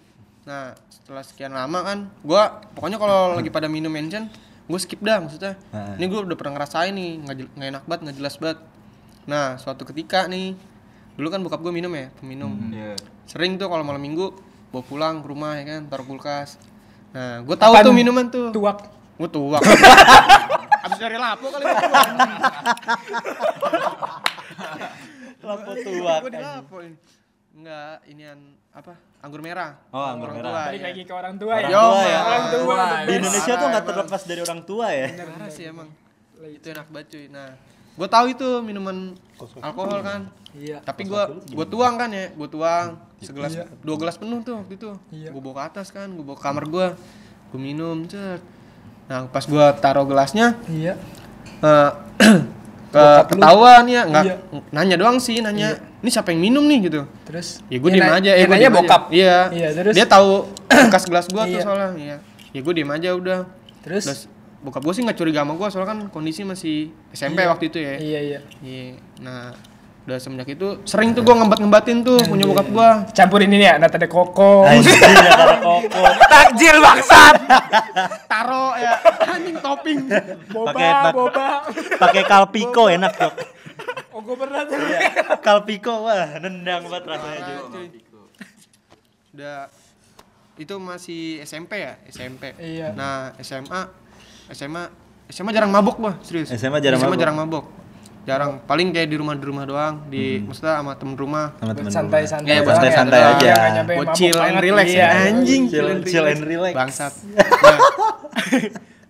[0.42, 4.32] Nah, setelah sekian lama kan, gua pokoknya kalau lagi pada minum mention,
[4.64, 5.60] gue skip dah maksudnya.
[5.68, 5.92] Ah.
[5.94, 7.36] Ini gue udah pernah ngerasain nih, nggak
[7.68, 8.58] enak banget, nggak jelas banget.
[9.24, 10.56] Nah, suatu ketika nih,
[11.14, 12.72] dulu kan bokap gue minum ya, peminum.
[12.72, 12.96] Iya.
[13.28, 14.32] Sering tuh kalau malam minggu
[14.68, 16.56] bawa pulang ke rumah ya kan, taruh kulkas.
[17.12, 17.84] Nah, gue tahu Apaan?
[17.84, 18.48] tuh minuman tuh.
[18.48, 18.88] Tuak.
[19.20, 19.60] Gue tuak.
[20.98, 21.62] Abis dari lapo kali.
[25.38, 26.14] Lapo tua.
[26.18, 26.98] Gue di lapo ini.
[27.54, 28.38] Enggak, inian
[28.74, 28.98] apa?
[29.22, 29.78] Anggur merah.
[29.94, 30.50] Oh, anggur Orang merah.
[30.50, 30.88] tua, Balik iya.
[30.90, 31.58] lagi ke orang tua ya.
[31.58, 32.18] Orang Yo, tua ya.
[32.18, 32.74] Orang tua.
[33.06, 33.12] Di.
[33.14, 33.94] Indonesia tuh Parah, nggak emang.
[33.94, 35.06] terlepas dari orang tua ya.
[35.14, 35.88] Parah sih emang.
[36.42, 37.24] Itu enak banget cuy.
[37.30, 37.48] Nah,
[37.94, 38.96] gue tahu itu minuman
[39.62, 40.20] alkohol kan.
[40.58, 40.78] Iya.
[40.82, 42.86] Tapi gue gue tuang kan ya, gue tuang
[43.22, 43.54] segelas
[43.86, 44.90] dua gelas penuh tuh waktu itu.
[45.14, 45.30] Iya.
[45.30, 46.86] Gue bawa ke atas kan, gue bawa ke kamar gue,
[47.54, 48.42] gue minum cet.
[49.08, 50.94] Nah pas gue taruh gelasnya, Iya.
[51.58, 51.90] eh,
[52.88, 54.36] ke ketahuan ya, nggak Iya.
[54.70, 57.00] nanya doang sih, nanya, ini siapa yang minum nih gitu.
[57.24, 58.76] Terus Ya gue Yang diem na- aja, yang ya gue diem aja.
[58.78, 59.02] bokap.
[59.10, 59.36] Iya.
[59.50, 59.94] Iya, terus?
[59.94, 60.30] Dia tahu
[60.88, 61.64] bekas gelas gua tuh Iya.
[61.64, 61.90] soalnya.
[61.94, 62.16] Iya.
[62.50, 63.40] Ya gue diem aja udah.
[63.80, 64.20] Terus Terus
[64.58, 66.76] bokap gue sih nggak curiga sama gue soalnya kan kondisi masih
[67.10, 67.48] SMP Iya.
[67.48, 67.94] waktu itu ya.
[67.94, 68.40] Iya, iya.
[68.58, 68.84] Iya.
[69.20, 69.52] Nah,
[70.08, 72.88] udah semenjak itu sering tuh gue ngembat-ngembatin tuh punya bokap gue.
[73.12, 74.64] Campurin ini ya, nata de koko.
[76.32, 77.36] Takjil bangsat.
[78.24, 78.96] Taro ya
[79.28, 80.08] anjing topping.
[80.48, 81.68] Boba, boba.
[82.00, 83.36] Pakai kalpiko enak kok.
[84.16, 84.80] Oh, gue pernah tuh.
[85.44, 87.86] Kalpiko wah nendang banget rasanya cuy.
[89.36, 89.68] Udah
[90.56, 92.56] itu masih SMP ya, SMP.
[92.56, 92.96] Iya.
[92.96, 93.92] Nah, SMA
[94.56, 94.88] SMA
[95.28, 96.48] SMA jarang mabok gua, serius.
[96.48, 97.20] SMA jarang SMA mabok.
[97.20, 97.64] jarang mabok.
[98.28, 101.56] Jarang, paling kayak di rumah di rumah doang, di maksudnya sama temen rumah.
[101.56, 102.44] Sama temen Santai-santai.
[102.44, 102.74] Iya, doang ya.
[102.76, 103.82] santai-santai Iya, aja.
[103.88, 105.00] Buat chill and relax Iya.
[105.00, 105.62] ya, anjing.
[105.66, 106.74] Chill- chill and relax.
[106.76, 107.12] Bangsat.
[108.38, 108.60] Nah,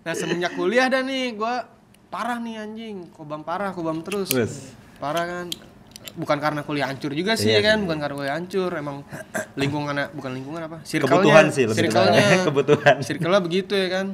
[0.01, 1.67] nah semenjak kuliah dah nih gua
[2.07, 4.31] parah nih anjing, kobam parah, kobam terus.
[4.31, 4.73] Wes.
[4.97, 5.47] Parah kan.
[6.15, 9.03] Bukan karena kuliah hancur juga sih Iya kan, bukan karena kuliah hancur, emang
[9.53, 10.77] lingkungannya bukan lingkungan apa?
[10.81, 12.25] Circle-nya, Kebutuhan sih lebih circle-nya.
[12.47, 12.95] Kebutuhan.
[13.03, 14.05] circle-nya begitu ya kan.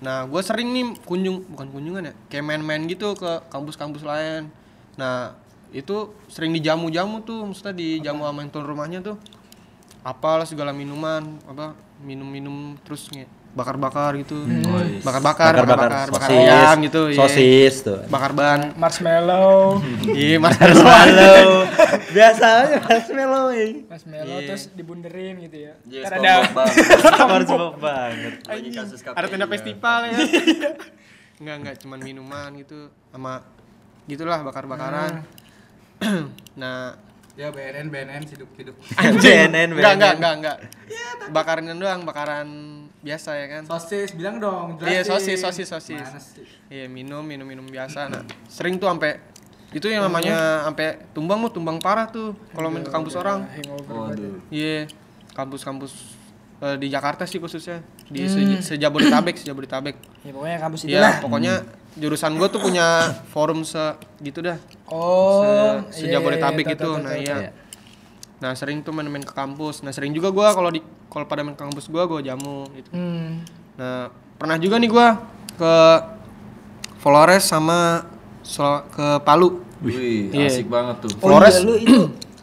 [0.00, 4.48] Nah, gue sering nih kunjung, bukan kunjungan ya, kayak main-main gitu ke kampus-kampus lain.
[4.96, 5.36] Nah,
[5.76, 9.16] itu sering dijamu-jamu tuh, maksudnya dijamu sama yang tuan rumahnya tuh.
[10.00, 14.46] Apalah segala minuman, apa minum-minum terus nge- bakar-bakar gitu.
[15.02, 17.02] Bakar-bakar, bakar-bakar, bakar sosis, ayam gitu.
[17.10, 17.18] iya.
[17.18, 17.98] Sosis tuh.
[18.06, 18.60] Bakar ban.
[18.78, 19.82] Marshmallow.
[20.20, 21.66] Iya, Marshmallow.
[22.10, 23.84] Biasanya marshmallow ini.
[23.86, 24.48] Marshmallow Iya.
[24.48, 25.72] terus dibunderin gitu ya.
[25.84, 26.32] Yes, Ntar ada
[27.18, 28.34] SpongeBob banget.
[28.50, 30.18] Lagi kasus KPI ada tenda festival ya
[31.40, 33.40] enggak enggak cuman minuman gitu sama
[34.04, 35.24] gitulah bakar-bakaran
[36.60, 36.92] nah
[37.38, 38.76] Ya BNN BNN hidup hidup.
[39.16, 40.18] BNN, Enggak, enggak, BNN.
[40.18, 40.56] enggak, enggak.
[41.32, 42.48] Bakaran doang, bakaran
[43.00, 43.62] biasa ya kan.
[43.64, 44.76] Sosis bilang dong.
[44.78, 45.36] Iya, jelasin.
[45.36, 45.96] sosis, sosis, sosis.
[45.98, 46.44] Mana sih?
[46.68, 48.06] Iya, minum, minum, minum biasa.
[48.06, 49.16] Nah, sering tuh sampai
[49.70, 53.46] itu yang namanya sampai tumbang tuh, tumbang parah tuh kalau main ke kampus orang.
[53.48, 54.36] hangover Waduh.
[54.50, 54.90] Iya,
[55.30, 55.92] kampus-kampus
[56.60, 59.96] eh, di Jakarta sih khususnya di se- sejabodetabek, sejabodetabek.
[60.20, 61.54] ya pokoknya kampus itu Iya, lah pokoknya
[61.92, 62.86] jurusan gue tuh punya
[63.30, 63.80] forum se
[64.20, 64.58] gitu dah.
[64.86, 66.84] oh Se- sejabodetabek iya, iya, itu.
[66.84, 67.36] tahu, tahu, Nah, iya.
[68.40, 69.80] Nah, sering tuh main-main ke kampus.
[69.80, 72.88] Nah, sering juga gua kalau di kalau pada main kampus gua gua jamu gitu.
[72.94, 73.42] hmm.
[73.76, 75.18] Nah, pernah juga nih gua
[75.54, 75.74] ke
[77.00, 78.06] Flores sama
[78.92, 79.60] ke Palu.
[79.80, 80.46] Wih, Iya.
[80.46, 81.12] asik banget tuh.
[81.18, 81.56] oh Flores.
[81.56, 82.00] iya lu itu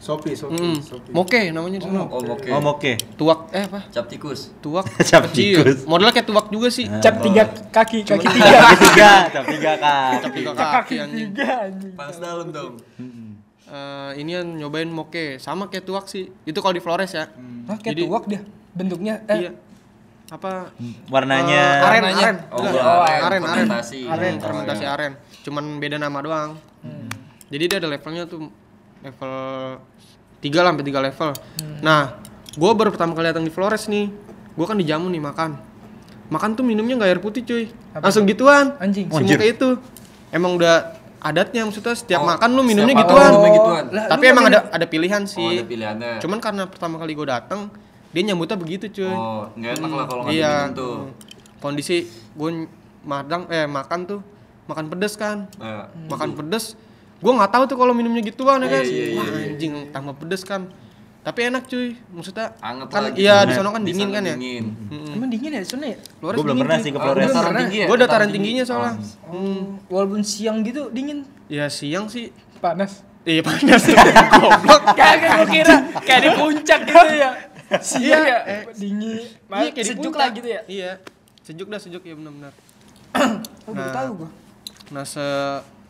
[0.07, 1.11] Sopi, sopi, Mm, sopi.
[1.11, 2.07] Moke namanya di sana.
[2.07, 2.47] Oh, oke.
[2.47, 2.95] Oh.
[3.19, 3.91] Tuak eh apa?
[3.91, 4.55] Cap tikus.
[4.63, 5.83] Tuak Cap tikus.
[5.83, 6.87] Modelnya kayak tuak juga sih.
[7.03, 10.11] cap tiga kaki kaki tiga Kaki tiga, tapi tiga kak.
[10.23, 11.29] Cap tiga kaki anjing
[11.91, 12.79] Pas dalam dong.
[13.67, 16.31] Eh, ini yang nyobain moke sama kayak tuak sih.
[16.43, 17.27] Itu kalau di Flores ya.
[17.67, 19.51] Hah, kayak Jadi- tuak dia bentuknya eh Iya.
[20.29, 20.71] Apa?
[21.07, 22.19] Warnanya Eh, aren, Warnanya.
[22.21, 22.37] aren.
[22.47, 23.01] Oh, Enggak, aren.
[23.01, 23.41] aren, aren.
[23.43, 23.99] Fermentasi.
[24.05, 24.91] Aren, Oh, fermentasi iya.
[24.93, 25.11] aren.
[25.41, 26.49] Cuman beda nama doang.
[27.47, 28.51] Jadi dia ada levelnya tuh
[29.01, 29.33] level
[30.37, 31.29] 3 lah sampai 3 level.
[31.79, 32.01] Nah,
[32.49, 34.11] gue baru pertama kali datang di Flores nih.
[34.53, 35.59] Gue kan dijamu nih makan.
[36.27, 37.65] Makan tuh minumnya nggak air putih cuy.
[37.93, 38.75] Langsung gituan.
[38.77, 39.07] Anjing.
[39.07, 39.35] Semua Anjir.
[39.37, 39.69] kayak itu.
[40.29, 43.29] Emang udah adatnya maksudnya setiap Oh, makan lu minumnya setiap gituan.
[43.31, 43.83] minumnya gituan.
[43.89, 45.53] Lah, Tapi lu emang ada ada pilihan Oh, sih.
[45.53, 46.11] ada pilihannya.
[46.21, 47.61] Cuman karena pertama kali gue datang,
[48.11, 49.09] dia nyambutnya begitu cuy.
[49.09, 50.69] Oh, enak lah kalau nggak iya.
[50.71, 51.09] tuh.
[51.09, 51.11] Hmm.
[51.57, 52.49] Kondisi gue
[53.01, 54.19] madang eh makan tuh
[54.65, 55.47] makan pedes kan.
[55.57, 56.77] Nah, Makan pedes.
[57.17, 58.83] Gue nggak tahu tuh kalau minumnya gituan ya kan.
[58.85, 59.47] Iya, iya, Wah, iya, iya.
[59.57, 60.69] anjing tambah pedes kan.
[61.19, 61.91] Tapi enak cuy.
[62.09, 63.17] Maksudnya anget kan lagi.
[63.19, 64.35] iya di sana kan Di dingin kan ya.
[64.35, 64.65] Dingin.
[65.11, 67.27] Emang dingin ya sana ya Flores Gue belum pernah sih ke Oh, Flores.
[67.27, 67.85] dataran tinggi ya?
[67.85, 68.71] Gue dataran tingginya tinggi.
[68.71, 68.93] soalnya.
[69.23, 69.31] Oh.
[69.33, 69.61] Hmm.
[69.87, 72.31] walaupun siang gitu dingin Ya siang sih.
[72.57, 73.83] panas Iya panas.
[74.33, 74.81] Goblok.
[74.93, 77.29] kagak gua kira kayak di puncak gitu ya
[77.77, 80.15] siang ya eh, dingin Iya, kayak di sejuk puncak.
[80.17, 80.91] lah gitu ya Iya.
[81.41, 82.53] Sejuk dah sejuk ya benar-benar.
[83.67, 84.29] oh baru tahu gua
[84.87, 85.19] Nah, se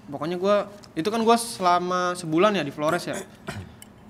[0.07, 3.13] pokoknya gua itu kan gua selama sebulan ya di Flores ya.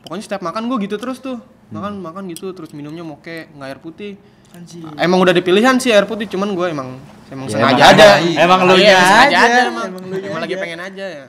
[0.01, 1.37] Pokoknya setiap makan gua gitu terus tuh.
[1.67, 4.13] Makan makan gitu terus minumnya moke nggak air putih.
[4.49, 6.95] anjing Emang udah dipilihan sih air putih, cuman gua emang
[7.27, 8.07] emang Ya, sengaja emang aja.
[8.07, 9.85] ada- emang lu Iya, nya sengaja aja, aja emang.
[9.85, 10.61] emang lu Emang lagi aja.
[10.61, 11.25] pengen aja ya.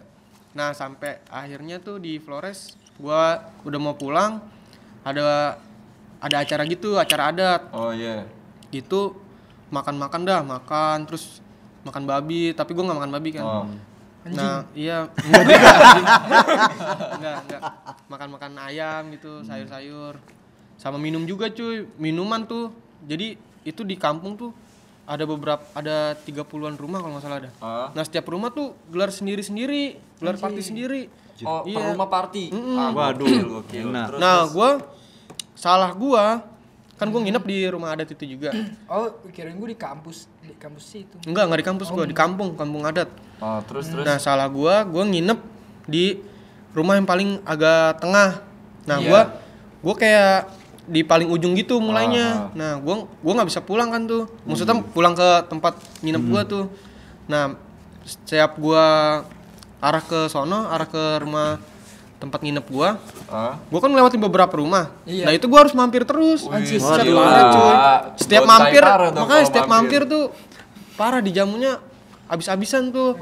[0.51, 2.59] Nah, sampai akhirnya tuh di Flores
[2.97, 3.23] gua
[3.63, 4.39] udah mau pulang
[5.03, 5.59] ada
[6.19, 7.61] ada acara gitu, acara adat.
[7.71, 8.23] Oh iya.
[8.71, 9.19] Itu
[9.69, 11.43] makan-makan dah, makan terus
[11.83, 13.45] makan babi, tapi gua nggak makan babi kan.
[13.45, 13.67] Oh.
[14.31, 15.69] Nah, iya, enggak juga.
[17.15, 17.61] enggak, enggak.
[18.07, 20.19] Makan-makan ayam gitu, sayur-sayur.
[20.77, 21.89] Sama minum juga cuy.
[21.97, 22.71] Minuman tuh.
[23.01, 24.51] Jadi itu di kampung tuh
[25.03, 27.51] ada beberapa ada 30-an rumah kalau nggak salah ada.
[27.59, 27.89] Ah.
[27.91, 31.03] Nah, setiap rumah tuh gelar sendiri-sendiri, gelar party sendiri.
[31.41, 31.79] Oh, Iya.
[31.79, 32.45] per rumah party.
[32.51, 32.75] Mm-mm.
[32.77, 33.85] Ah, Waduh, gokil, gokil.
[33.89, 34.07] enak.
[34.11, 34.69] Terus, Nah, gua
[35.55, 36.43] salah gua
[36.99, 38.51] kan gua nginep di rumah adat itu juga.
[38.91, 42.59] oh kirain gua di kampus di kampus situ Enggak, enggak di kampus gua, di kampung,
[42.59, 43.07] kampung adat.
[43.39, 44.03] Oh, terus terus.
[44.03, 45.39] Nah, salah gua, gua nginep
[45.87, 46.19] di
[46.75, 48.43] rumah yang paling agak tengah.
[48.85, 49.07] Nah, Iya.
[49.07, 49.21] gua
[49.81, 50.39] gua kayak
[50.89, 52.51] di paling ujung gitu mulainya.
[52.51, 54.27] Ah, Nah, gua gua nggak bisa pulang kan tuh.
[54.43, 56.67] Maksudnya pulang ke tempat nginep gua tuh.
[57.29, 57.55] Nah,
[58.03, 58.85] setiap gua
[59.79, 61.63] arah ke sono, arah ke rumah
[62.19, 63.55] tempat nginep gua, Ah.
[63.67, 64.91] gua kan ngelewatin beberapa rumah.
[65.03, 65.25] Iya.
[65.25, 66.45] Nah, itu gua harus mampir terus.
[66.45, 66.79] Anjir.
[66.79, 68.83] Setiap Gocai mampir,
[69.15, 70.35] makanya setiap mampir tuh
[70.95, 71.79] parah di jamunya
[72.27, 73.15] abis-abisan tuh.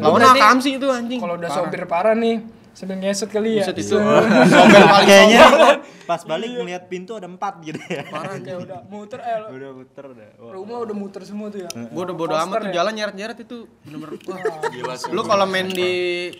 [0.00, 1.18] Berarti akam sih itu anjing.
[1.18, 1.66] kalau udah Parah.
[1.66, 2.40] sopir parah nih
[2.74, 3.94] sambil ngeset kali ya Buset itu.
[3.94, 5.42] Sobel paling Kayaknya
[6.10, 8.02] pas balik ngeliat pintu ada empat gitu ya.
[8.04, 10.30] Parah ya udah muter eh Udah muter dah.
[10.36, 10.52] Wah.
[10.52, 12.74] rumah udah muter semua tuh ya Gua udah bodo amat tuh ya?
[12.76, 14.68] jalan nyeret-nyeret itu bener-bener wah.
[14.68, 14.94] Gila.
[15.08, 15.90] Lu kalau main di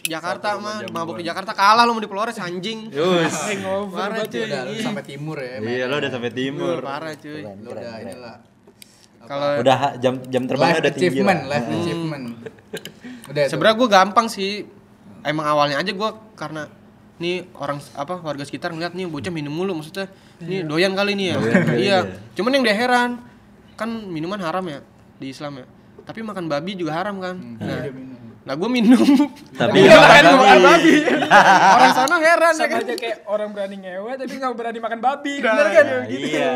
[0.05, 2.91] Jakarta mah mabuk di Jakarta kalah lu mau di Flores anjing.
[2.91, 3.31] Yus.
[3.89, 4.43] Parah banget cuy.
[4.45, 4.83] Udah lu Iya.
[4.83, 5.57] sampai timur ya.
[5.57, 6.77] Iya, lo udah sampai timur.
[6.81, 7.41] Parah cuy.
[7.41, 8.37] Lu udah inilah.
[9.25, 11.57] Kalau Udah jam jam terbangnya Life udah tinggi achievement, lah.
[11.57, 12.25] life achievement.
[13.25, 13.49] Udah itu.
[13.49, 14.53] sebenarnya gua gampang sih.
[15.25, 16.69] Emang awalnya aja gua karena
[17.15, 21.27] nih orang apa warga sekitar ngeliat nih bocah minum mulu maksudnya nih doyan kali nih
[21.27, 21.37] ya.
[21.75, 21.99] iya.
[22.33, 23.23] Cuman yang dia heran
[23.75, 24.79] kan minuman haram ya
[25.17, 25.67] di Islam ya.
[26.05, 27.33] Tapi makan babi juga haram kan.
[27.57, 27.89] Nah,
[28.45, 29.01] nah gue minum.
[29.57, 30.37] Tapi Iya, makan kan, babi.
[30.37, 30.93] makan babi.
[31.73, 32.81] Orang sana heran ya sama kan.
[32.85, 36.51] aja kayak orang berani ngewe tapi nggak berani makan babi bener kan Nah, gitu iya.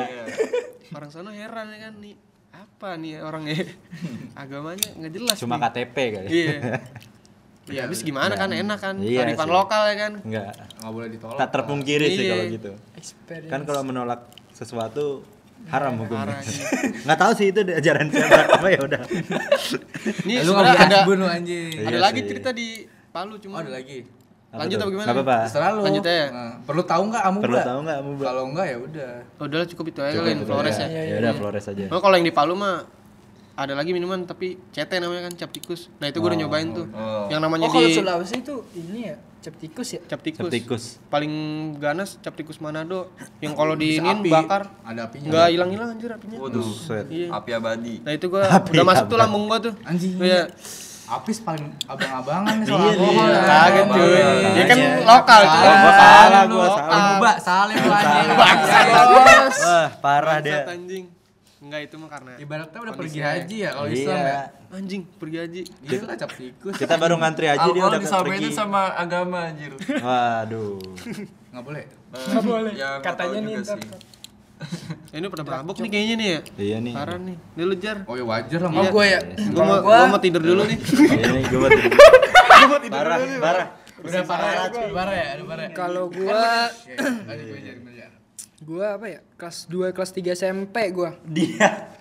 [0.90, 2.14] Orang sana heran ya kan nih.
[2.50, 3.56] Apa nih orangnya?
[4.42, 5.36] Agamanya nggak jelas.
[5.38, 5.62] Cuma nih.
[5.64, 6.28] KTP kali.
[6.28, 6.54] Iya.
[7.68, 8.94] Ya habis gimana kan enak kan.
[8.96, 10.12] Iya Kearifan lokal ya kan.
[10.20, 10.52] Enggak.
[10.78, 11.36] nggak boleh ditolak.
[11.36, 12.30] Tak terpungkiri sih Iya.
[12.30, 12.70] kalau gitu.
[12.94, 15.22] experience Kan kalau menolak sesuatu
[15.66, 16.38] haram hukumnya.
[16.38, 16.66] Iya.
[17.04, 19.02] Nggak tahu sih itu ajaran siapa apa ya udah.
[20.24, 21.70] Nih lu ada lu anjing.
[21.78, 22.28] ada Iya lagi sih.
[22.28, 22.68] cerita di
[23.08, 24.04] Palu cuma Oh, ada lagi.
[24.48, 25.04] Lanjut apa gimana?
[25.04, 25.38] Nggak apa-apa.
[25.44, 25.80] Terserah lu.
[25.84, 26.24] Lanjut aja.
[26.30, 27.44] Nah, perlu tahu nggak amuba?
[27.44, 28.22] Perlu tahu nggak amuba?
[28.24, 29.12] Kalau enggak ya udah.
[29.36, 30.86] Oh, udah cukup itu aja Cukup kalian itu Flores aja.
[30.88, 31.02] ya.
[31.04, 31.84] Ya udah Flores aja.
[31.90, 32.76] Oh, kalau yang di Palu mah
[33.58, 35.90] ada lagi minuman tapi CT namanya kan cap tikus.
[35.98, 36.86] Nah, itu gue udah nyobain tuh.
[37.26, 40.00] Yang namanya Oh, kalau di Sulawesi itu ini ya, cap tikus ya.
[40.04, 40.38] cap tikus.
[40.40, 40.84] Cap tikus.
[41.08, 41.32] Paling
[41.76, 43.10] ganas cap tikus Manado.
[43.38, 44.30] Yang kalau diinin api.
[44.30, 45.26] bakar Ada apinya.
[45.26, 46.38] nggak hilang-hilang anjir apinya.
[46.38, 46.70] Waduh.
[47.10, 47.28] Iya.
[47.34, 47.94] api abadi.
[48.00, 49.74] Nah, itu gua udah masuk tuh lambung gua tuh.
[49.82, 50.14] Anjing.
[50.16, 50.46] Iya.
[51.08, 53.24] Apis paling abang-abangan nih soal Iya, alkohol.
[53.24, 53.32] iya.
[53.32, 53.42] ya.
[53.42, 54.06] Kaget cuy.
[54.06, 54.28] Iya.
[54.54, 55.58] Ya kan lokal cuy.
[55.58, 56.94] Oh, gua salah, gua salah.
[56.94, 58.28] Amuba salim lu anjing.
[59.58, 60.62] Wah, parah dia.
[60.62, 61.04] Bangsat, anjing.
[61.58, 64.22] Enggak itu mah karena Ibaratnya udah pergi haji ya kalau Islam ya.
[64.22, 64.42] Iya.
[64.68, 65.60] anjing pergi haji.
[65.82, 66.74] Gila cap tikus.
[66.78, 68.38] Kita baru ngantri aja dia Alkohol udah pergi.
[68.38, 69.72] itu sama agama anjir.
[69.74, 70.78] Waduh.
[71.50, 71.84] Enggak boleh.
[72.14, 72.72] Enggak boleh.
[72.78, 73.78] Ya, Katanya nih ntar.
[73.78, 73.90] sih.
[75.14, 76.40] Eh, ini pada mabuk nih kayaknya nih ya.
[76.58, 76.94] Iya nih.
[76.94, 77.36] Parah nih.
[77.38, 77.96] Ini lu jar.
[78.06, 78.70] Oh ya wajar lah.
[78.70, 79.20] Oh, Mau gue ya.
[79.50, 80.78] Gua mau gua mau tidur dulu nih.
[80.78, 81.72] Iya nih gue buat.
[82.90, 83.66] Parah, parah.
[83.98, 84.62] Udah parah ya,
[84.94, 85.64] parah ya, udah parah.
[85.66, 85.70] ya?
[85.74, 86.94] Kalau gua Oke,
[87.26, 88.17] lanjut
[88.58, 89.20] gue gua apa ya?
[89.38, 91.14] Kelas 2 kelas 3 SMP gua.
[91.22, 91.94] Dia.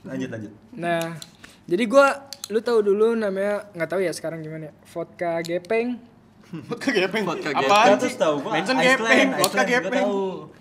[0.00, 0.52] Lanjut lanjut.
[0.72, 1.20] Nah,
[1.68, 4.74] jadi gua lu tahu dulu namanya nggak tahu ya sekarang gimana ya?
[4.88, 6.00] Vodka gepeng.
[6.68, 7.28] Vodka gepeng.
[7.28, 8.16] Vodka Apaan Kita sih?
[8.16, 8.52] tuh tahu gua.
[8.56, 10.06] Mention Iceland, gepeng, vodka gepeng.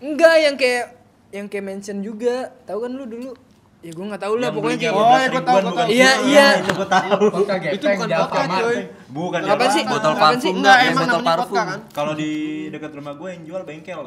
[0.03, 0.85] Enggak yang kayak
[1.31, 2.35] yang kayak mention juga.
[2.67, 3.31] Tahu kan lu dulu?
[3.79, 5.63] Ya gua nggak tahu lah Yang pokoknya kayak Oh, belas ya, gua ribuan tahu, gua
[5.63, 5.95] bukan tahu.
[5.95, 6.47] Iya, iya.
[6.59, 7.19] Itu gua tahu.
[7.31, 8.77] Vodka Itu gepeng bukan vodka cuy.
[9.07, 9.83] Bukan Apa sih?
[9.87, 10.51] Botol parfum?
[10.51, 11.47] Enggak, Yang emang botol namanya parfum.
[11.47, 11.79] vodka kan?
[11.95, 12.31] Kalau di
[12.67, 14.03] dekat rumah gue yang jual bengkel,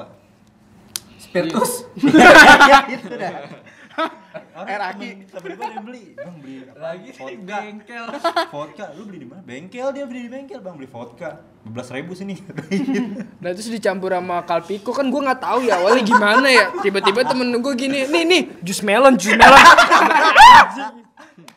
[1.33, 1.89] Spiritus.
[2.93, 3.33] Itu dah.
[4.63, 5.09] Eh, Raki.
[5.33, 7.57] Temen gue yang beli, bang beli Lagi di vodka.
[7.57, 8.05] bengkel.
[8.53, 9.41] Vodka, lu beli di mana?
[9.45, 11.41] Bengkel dia beli di bengkel, bang beli vodka.
[11.65, 12.37] 12 ribu sini.
[13.43, 17.49] Nah terus dicampur sama kalpiko kan gue nggak tahu ya awalnya gimana ya tiba-tiba temen
[17.59, 19.59] gue gini nih nih jus melon jus melon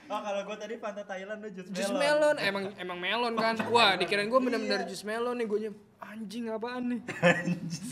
[0.09, 3.93] oh kalau gue tadi Fanta Thailand lu jus jus melon emang emang melon kan wah
[3.93, 5.59] dikirain gue bener-bener jus melon nih gue
[6.01, 6.99] anjing apaan nih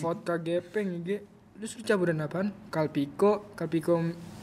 [0.01, 1.21] vodka gepeng gitu
[1.63, 2.51] terus lu campuran apaan?
[2.67, 3.95] Kalpiko kalpiko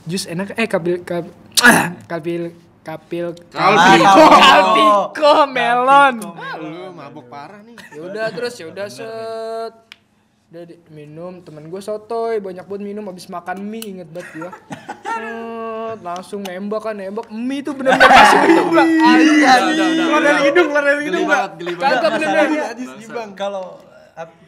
[0.09, 1.29] jus enak eh kapil kap,
[1.61, 2.49] ah, kapil
[2.81, 4.25] kapil Kalpiko.
[4.41, 6.17] kalpiko melon.
[6.33, 7.77] Ah, lu mabuk parah nih.
[7.93, 9.75] ya udah terus ya udah set.
[10.49, 11.45] Udah di- minum.
[11.45, 14.51] Temen gue sotoy banyak banget minum habis makan mie inget banget gue
[15.05, 17.29] set langsung nembak kan nembak.
[17.29, 19.89] Mie tuh bener-bener masuk hidung lah Udah, udah, udah.
[19.93, 21.99] Keluar dari hidung, keluar dari hidung geli banget.
[22.01, 22.49] kagak bener-bener
[23.13, 23.90] Bang, kalau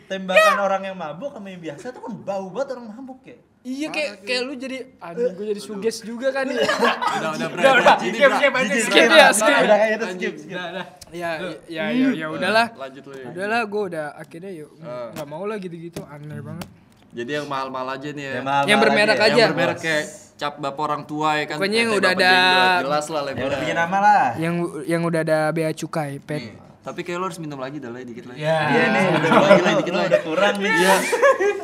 [0.06, 3.36] tembakan orang yang mabuk sama yang biasa tuh kan bau banget orang mabuk ya.
[3.62, 7.72] iya kayak kayak lu jadi anjing gue jadi suges juga kan ya Udah, udah, udah
[7.78, 10.34] udah Ini, skip skip aja skip ya skip Udah kayak itu skip.
[10.50, 10.64] ya
[11.10, 11.30] ya
[11.68, 13.26] ya ya udahlah Lanjut lu ya.
[13.30, 16.68] udahlah gue udah akhirnya yuk nggak mau lah gitu-gitu aneh banget
[17.12, 18.32] Jadi yang mahal-mahal aja nih ya.
[18.34, 19.22] mahal-mahal Yang bermerek ya.
[19.22, 19.36] aja.
[19.36, 20.04] Yang bermerek kayak
[20.34, 21.54] cap bapak orang tua ya kan.
[21.54, 23.46] Pokoknya yang udah ada- jelas lah Ya labelnya.
[23.46, 24.24] udah punya nama lah.
[24.34, 28.02] yang yang udah ada bea cukai pet Tapi kayak lo harus minum lagi dah lah
[28.02, 28.42] dikit lagi.
[28.42, 28.58] Ya.
[28.66, 30.08] Iya nih, udah lagi, mulai dikit lagi.
[30.10, 30.72] udah kurang nih.
[30.72, 30.94] Iya.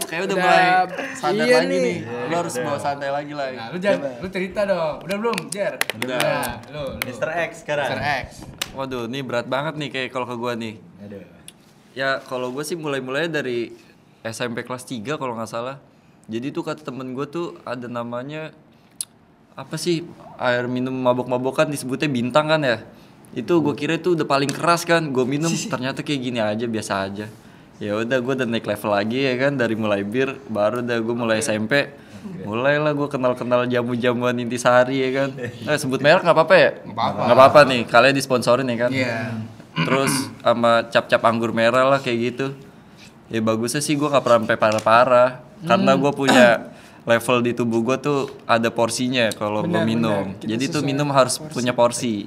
[0.09, 0.65] Kayak udah Udah- mulai
[1.13, 1.81] sadar iya lagi nih.
[1.83, 1.99] nih.
[2.31, 3.47] Lo harus bawa santai lagi lah.
[3.51, 4.95] Nah, lu jangan lu cerita dong.
[5.03, 5.75] Udah belum, Jer?
[5.99, 6.21] Udah.
[6.23, 6.85] Nah, lu.
[6.95, 7.03] lu.
[7.03, 7.29] Mr.
[7.45, 7.91] X sekarang.
[7.91, 8.01] Mr.
[8.01, 8.27] X.
[8.73, 10.79] Waduh, ini berat banget nih kayak kalau ke gua nih.
[11.03, 11.27] Aduh.
[11.93, 13.75] Ya kalau gue sih mulai-mulai dari
[14.23, 15.83] SMP kelas 3 kalau nggak salah.
[16.25, 18.55] Jadi tuh kata temen gue tuh ada namanya
[19.53, 20.07] apa sih
[20.39, 22.79] air minum mabok-mabokan disebutnya bintang kan ya.
[23.35, 25.13] Itu gue kira itu udah paling keras kan.
[25.13, 27.27] Gue minum ternyata kayak gini aja biasa aja.
[27.79, 31.15] Ya udah gue udah naik level lagi ya kan dari mulai bir baru udah gue
[31.15, 31.93] mulai SMP.
[32.43, 35.31] Mulailah gue kenal-kenal jamu-jamuan intisari ya kan.
[35.71, 36.71] Eh sebut merek nggak apa-apa ya?
[36.83, 37.61] Nggak apa-apa.
[37.63, 37.83] Nggak nih.
[37.87, 38.91] Kalian disponsorin ya kan?
[38.93, 39.19] Iya.
[39.79, 40.11] terus
[40.43, 42.51] sama cap-cap anggur merah lah kayak gitu
[43.31, 45.31] ya bagusnya sih gue gak pernah sampai parah-parah
[45.63, 46.47] karena gue punya
[47.05, 50.41] level di tubuh gue tuh ada porsinya kalau gue minum benar.
[50.43, 52.27] Kita jadi tuh minum harus punya porsi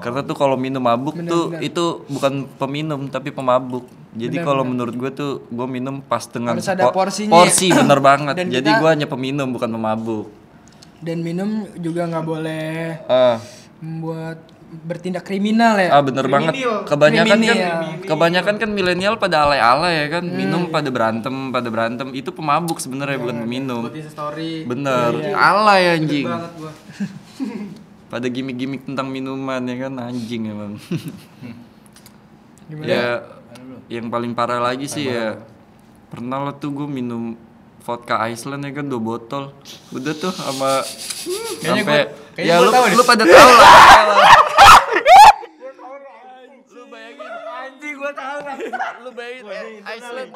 [0.00, 5.10] karena tuh kalau minum mabuk tuh itu bukan peminum tapi pemabuk jadi kalau menurut gue
[5.10, 7.30] tuh gue minum pas dengan Harus ada po- porsinya.
[7.32, 10.26] porsi bener banget Dan jadi kita- gue hanya peminum bukan pemabuk
[10.98, 13.38] dan minum juga nggak boleh ah
[13.78, 14.40] membuat
[14.70, 16.54] bertindak kriminal ya Ah bener banget.
[16.86, 18.06] Kebanyakan kan Kriminal.
[18.06, 22.14] kebanyakan kan milenial pada alay-alay ya kan, minum pada berantem, pada berantem.
[22.14, 23.90] Itu pemabuk sebenarnya bukan peminum.
[23.90, 24.62] Insta story.
[24.62, 25.34] Bener.
[25.34, 26.22] Alay anjing.
[28.10, 29.92] Pada gimmick-gimmick tentang minuman ya kan?
[30.02, 30.74] Anjing emang.
[32.82, 33.22] ya
[33.86, 35.42] yang paling parah lagi sih ya
[36.10, 37.38] pernah lah tuh gue minum
[37.86, 38.90] vodka Iceland ya kan?
[38.90, 39.54] Dua botol.
[39.94, 40.82] Udah tuh sama
[41.62, 43.74] sampai ya lu lu pada tahu lah
[46.74, 48.38] lu bayangin gua tahu.
[49.06, 49.46] Lu bayangin
[49.82, 50.30] eh, Iceland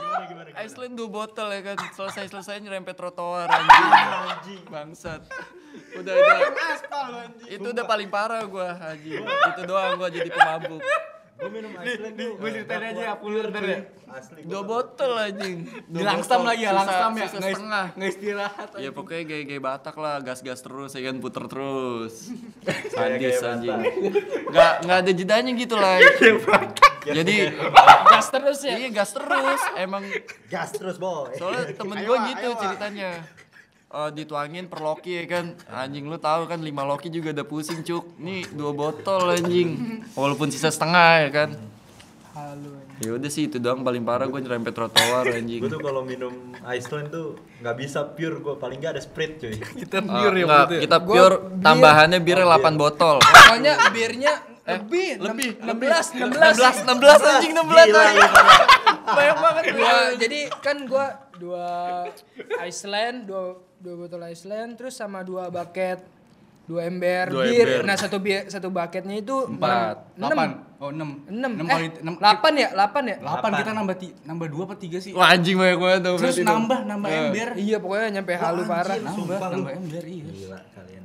[0.54, 5.22] Iceland dua botol ya kan selesai selesai nyerempet trotoar anjing bangsat.
[5.98, 6.38] Udah udah.
[7.50, 10.78] Itu udah paling parah gua haji itu doang gua jadi pemabuk
[11.34, 12.32] Gue minum Iceland tuh.
[12.38, 13.80] Gue ceritain aja ya, pulur ntar ya.
[14.14, 14.46] Asli.
[14.46, 15.66] Dua botol anjing.
[15.90, 16.48] Dua Dilangsam botol.
[16.54, 17.26] lagi ya, langsam ya.
[17.26, 17.86] Nggak setengah.
[17.98, 18.68] nggak istirahat.
[18.78, 22.14] Ya pokoknya gaya-gaya Batak lah, gas-gas terus, ya kan puter terus.
[22.94, 23.80] Sadis anjing.
[24.54, 25.98] Nggak nggak ada jedanya gitu lah.
[27.04, 27.36] Jadi
[28.14, 29.60] gas terus ya iya gas terus.
[29.74, 30.06] Emang
[30.46, 31.34] Gas terus boy.
[31.34, 33.10] soalnya temen gue gitu ceritanya.
[33.94, 35.54] Eh, dituangin per loki ya kan?
[35.70, 38.18] Anjing lu tahu kan lima loki juga udah pusing cuk.
[38.18, 40.02] Nih dua botol anjing.
[40.12, 41.50] Walaupun sisa setengah ya kan?
[42.34, 43.80] Halu ya udah sih itu doang.
[43.80, 45.62] Paling parah gue nyerempet trotoar anjing.
[45.62, 46.34] Gue tuh kalau minum
[46.66, 49.54] Iceland tuh nggak bisa pure gue paling nggak ada Sprite cuy.
[49.86, 50.82] Kita Ah, pure ya nggak, waktu itu ya.
[50.82, 51.36] kita pure.
[51.62, 53.16] tambahannya birnya 8 botol.
[53.30, 54.32] Pokoknya birnya
[54.64, 55.08] lebih?
[55.22, 58.26] Lebih, 16 16 16 16 anjing 16 Gila lu.
[59.06, 59.62] banyak banget.
[59.70, 61.06] Dua jadi kan gua
[61.36, 61.68] dua
[62.62, 63.42] Iceland dua
[63.76, 66.00] dua botol Iceland terus sama dua bucket
[66.64, 67.66] dua ember Dua ember.
[67.68, 70.16] bir nah satu bir satu bucketnya itu Empat.
[70.16, 70.50] enam Delapan.
[70.78, 71.10] Oh, enam.
[71.26, 72.14] enam Enam eh, kali enam.
[72.16, 75.12] delapan ya delapan ya Delapan kita nambah ti, nambah dua apa tiga sih?
[75.12, 77.48] wah anjing banyak banget tuh Terus nambah nambah ember.
[77.56, 80.24] iya pokoknya nyampe halu parah Nambah nambah ember iya.
[80.26, 81.04] Gila kalian.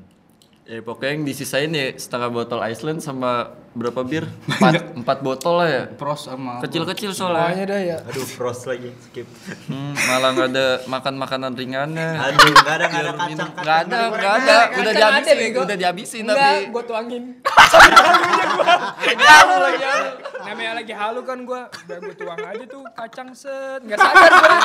[0.70, 4.30] Ya pokoknya yang disisain ya setengah botol Iceland sama berapa bir?
[4.54, 5.84] Empat, empat botol lah ya.
[5.90, 7.66] Pros sama kecil-kecil pokoknya soalnya.
[7.66, 7.98] Dah ya.
[8.06, 9.26] Aduh frost lagi skip.
[9.66, 12.22] Hmm, malah nggak ada makan makanan ringannya.
[12.22, 14.58] Aduh nggak ada nggak ada kacang Nggak ada, nggak ada.
[14.78, 15.60] Udah dihabisin, bego.
[15.66, 16.70] udah dihabisin enggak tapi.
[16.70, 17.24] gua tuangin.
[19.10, 20.10] Lagi halu, lagi halu.
[20.46, 21.62] namanya lagi halu kan gua.
[21.90, 23.82] Udah gua tuang aja tuh kacang set.
[23.90, 24.58] Nggak sadar gua.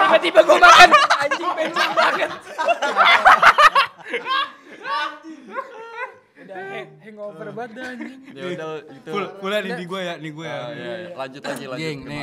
[0.00, 0.88] Tiba-tiba gua makan.
[1.28, 2.30] Anjing bensin banget
[6.38, 9.10] udah hang- hangover banget dah, anjing Ya udah itu.
[9.10, 10.54] Full, full nih di gue ya, nih gue ya.
[10.56, 11.10] Ah, iya, iya.
[11.12, 11.82] Lanjut aja lanjut.
[11.82, 12.20] Geng, ke nih.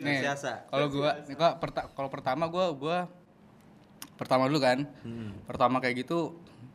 [0.00, 0.52] Nih, Biasa.
[0.66, 2.98] kalau gua, nih gua perta- kalau pertama gua gua
[4.14, 4.78] pertama dulu kan.
[5.44, 6.32] Pertama kayak gitu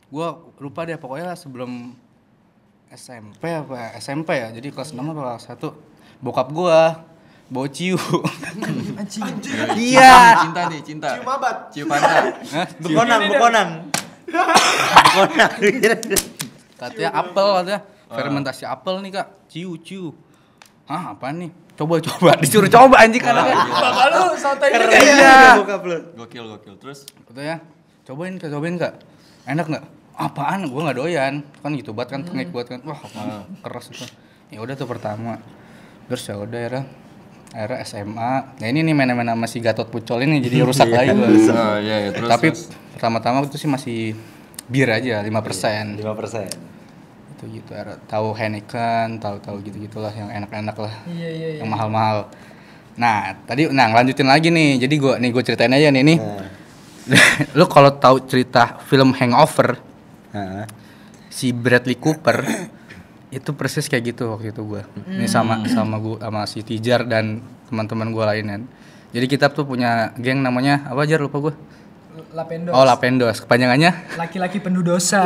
[0.08, 1.98] gua lupa deh pokoknya sebelum
[2.88, 4.48] SMP apa SMP ya.
[4.50, 5.70] Jadi kelas 6 apa kelas 1
[6.20, 7.04] bokap gua
[7.46, 7.98] bawa ciu.
[9.74, 10.14] Iya.
[10.40, 11.08] Cinta nih, cinta.
[11.12, 11.56] Cium abat.
[11.70, 12.24] Cium pantat.
[12.78, 13.20] Bekonang.
[13.28, 13.68] Bekonang.
[16.80, 17.80] Katanya apel katanya.
[18.10, 19.26] Fermentasi apel nih kak.
[19.46, 20.10] Ciu ciu.
[20.90, 21.50] Hah apa nih?
[21.78, 24.22] Coba coba disuruh coba anjing kan bapak lu
[24.74, 25.00] Keren ya.
[25.16, 25.38] Ya.
[25.62, 25.98] Lu.
[26.18, 26.74] Gokil, gokil.
[26.82, 27.06] Terus?
[27.24, 27.62] Katanya
[28.04, 28.94] cobain kak cobain kak.
[29.46, 29.84] Enak nggak?
[30.18, 30.68] Apaan?
[30.68, 31.34] Gua nggak doyan.
[31.62, 32.82] Kan gitu banget kan tengik buat kan.
[32.82, 34.04] Wah apaan keras itu.
[34.50, 35.38] Ya udah tuh pertama.
[36.10, 36.84] Terus ya udah akhirnya
[37.50, 41.26] akhirnya SMA nah ini nih main-main sama si Gatot Pucol ini jadi rusak lagi gua
[41.26, 42.10] Oh, iya, iya.
[42.10, 42.46] terus tapi
[42.92, 44.14] pertama-tama itu sih masih
[44.66, 45.26] bir aja 5%
[45.96, 46.46] Lima persen.
[47.32, 52.28] itu gitu akhirnya tahu Heineken tahu-tahu gitu-gitulah yang enak-enak lah iya iya iya yang mahal-mahal
[52.94, 56.46] nah tadi nah lanjutin lagi nih jadi gua nih gue ceritain aja nih nih Nah.
[57.58, 59.80] lu kalau tahu cerita film Hangover
[60.30, 60.68] Nah.
[61.26, 62.44] si Bradley Cooper
[63.30, 64.82] itu persis kayak gitu waktu itu gua.
[65.06, 67.38] Ini sama sama gua sama si Tijar dan
[67.70, 68.66] teman-teman gua lainnya.
[69.14, 71.54] Jadi kita tuh punya geng namanya apa aja lupa gua.
[72.34, 74.18] Lapendos oh Lapendos kepanjangannya?
[74.18, 75.22] Laki-laki penuh dosa.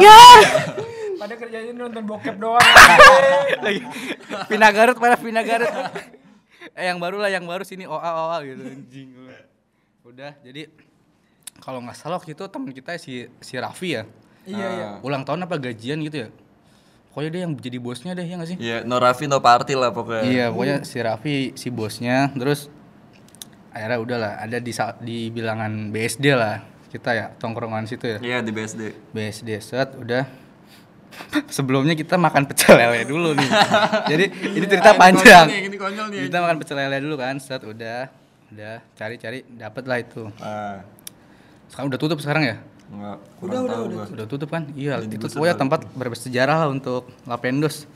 [1.20, 2.60] Pada kerjanya nonton bokep doang.
[3.64, 3.80] Lagi
[4.52, 5.72] Vina Garut pada Vina Garut.
[6.74, 9.08] Eh yang baru lah yang baru sini OA OA gitu anjing.
[10.02, 10.66] Udah jadi
[11.62, 14.02] kalau nggak salah waktu itu teman kita si si Raffi ya.
[14.48, 14.88] Iya iya.
[15.04, 16.28] Ulang tahun apa gajian gitu ya
[17.14, 18.58] pokoknya dia yang jadi bosnya deh ya nggak sih?
[18.58, 20.26] Iya, no Raffi no party lah pokoknya.
[20.26, 22.66] iya pokoknya si Raffi si bosnya terus
[23.70, 28.18] akhirnya udahlah ada di di bilangan BSD lah kita ya tongkrongan situ ya.
[28.22, 29.10] Iya, di BSD.
[29.10, 30.26] BSD set udah.
[31.50, 33.50] Sebelumnya kita makan pecel lele dulu nih.
[34.14, 35.46] Jadi ini cerita panjang.
[35.46, 36.20] Konyol nih, ini konyol nih.
[36.30, 38.10] kita makan pecel lele dulu kan set udah.
[38.54, 40.30] Udah cari-cari dapet lah itu.
[40.38, 40.86] Ah,
[41.66, 42.56] sekarang udah tutup sekarang ya
[42.92, 43.18] enggak.
[43.40, 44.04] Udah, udah, udah.
[44.12, 44.68] udah tutup kan?
[44.76, 47.88] Iya itu pokoknya tempat bersejarah lah untuk Lapendos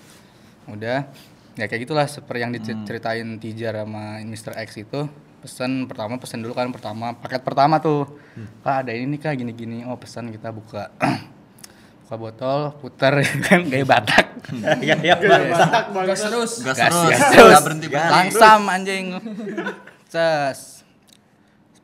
[0.68, 1.08] udah
[1.56, 4.52] ya kayak gitulah seperti yang diceritain Tijar sama Mr.
[4.62, 5.08] X itu
[5.38, 8.06] pesan pertama pesan dulu kan pertama paket pertama tuh.
[8.62, 10.90] Kak ada ini nih kak gini gini oh pesan kita buka.
[12.08, 14.26] Buka botol putar kan kayak batak.
[14.80, 15.92] Ya ya Batak.
[16.08, 17.04] gas terus Gas Gas terus.
[17.12, 17.60] ya, Enggak terus.
[17.68, 17.86] berhenti.
[17.92, 19.06] Langsam anjing.
[20.12, 20.77] Ces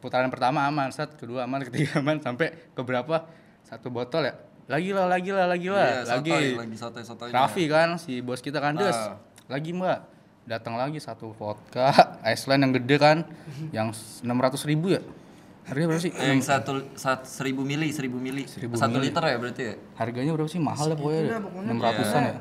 [0.05, 3.25] putaran pertama aman set kedua aman ketiga aman sampai ke berapa
[3.65, 4.37] satu botol ya?
[4.65, 5.85] Lagi lah lagi lah lagi lah.
[5.85, 6.29] Iya, lagi.
[6.33, 7.29] sotoy, lagi sotoy sotoy.
[7.33, 8.93] Raffi kan si bos kita kan des.
[8.93, 9.17] Ah.
[9.49, 10.13] lagi mbak.
[10.45, 11.89] Datang lagi satu vodka
[12.21, 13.25] Iceland yang gede kan
[13.73, 14.25] yang 600
[14.69, 15.01] ribu ya?
[15.65, 16.13] Harganya berapa sih?
[16.13, 19.09] Yang satu, satu seribu mili, seribu mili, Seribu satu mili.
[19.09, 19.75] liter ya berarti ya?
[19.97, 20.61] harganya berapa sih?
[20.61, 21.41] Mahal ya pokoknya.
[21.41, 22.37] Enam ratusan ya?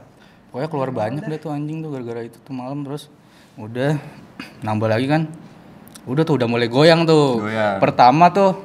[0.52, 3.08] Pokoknya keluar banyak deh tuh anjing tuh gara-gara itu tuh malam terus
[3.56, 3.96] udah
[4.68, 5.32] nambah lagi kan
[6.04, 7.80] udah tuh udah mulai goyang tuh Goyang.
[7.80, 8.60] pertama tuh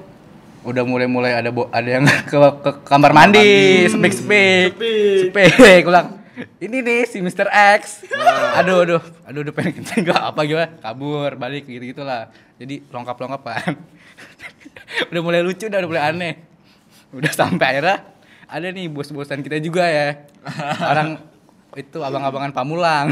[0.66, 4.70] udah mulai-mulai ada bo- ada yang ke, ke kamar mandi speak speak
[5.30, 6.18] speak ulang
[6.62, 7.50] ini nih si Mr.
[7.50, 8.06] X.
[8.54, 10.70] Aduh, aduh, aduh, udah pengen kencing gak apa gimana?
[10.78, 12.30] Kabur, balik gitu gitulah.
[12.62, 13.74] Jadi lengkap-lengkap kan.
[15.10, 16.34] udah mulai lucu, udah, udah mulai aneh.
[17.10, 18.06] Udah sampai akhirnya
[18.46, 20.30] ada nih bos-bosan kita juga ya.
[20.78, 21.18] Orang
[21.70, 23.06] itu abang-abangan Pamulang.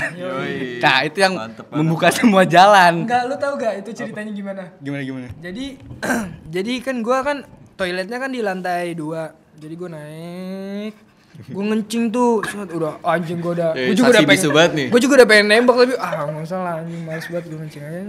[0.80, 1.76] nah, itu yang Mantep, mantep.
[1.76, 3.04] membuka semua jalan.
[3.04, 4.62] Enggak, lu tahu gak itu ceritanya gimana?
[4.80, 5.28] Gimana gimana?
[5.38, 5.76] Jadi
[6.54, 7.44] jadi kan gua kan
[7.74, 9.36] toiletnya kan di lantai dua.
[9.56, 10.94] Jadi gua naik
[11.36, 14.86] gue ngencing tuh set, udah anjing gue udah Eh, gue juga udah banget nih.
[14.88, 18.00] gue juga udah pengen nembak tapi ah nggak salah anjing males banget gue ngencing aja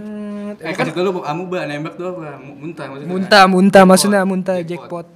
[0.64, 2.40] Eh, kasih dulu kamu bah nembak tuh apa?
[2.40, 3.10] Muntah maksudnya.
[3.12, 5.06] muntah muntah maksudnya muntah jackpot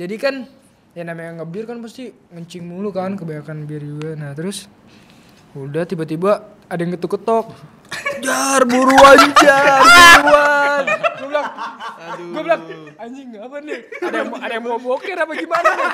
[0.00, 0.34] jadi kan
[0.96, 4.16] ya namanya ngebir kan pasti ngencing mulu kan kebanyakan bir juga.
[4.16, 4.64] Nah terus
[5.52, 7.52] udah tiba-tiba ada yang ketuk-ketok
[8.24, 9.76] jar buruan jar
[10.24, 10.84] buruan.
[11.20, 11.46] Gue bilang
[12.16, 12.62] gue bilang
[12.96, 13.80] anjing apa nih?
[14.00, 15.90] Ada yang ada yang mau boker apa gimana nih?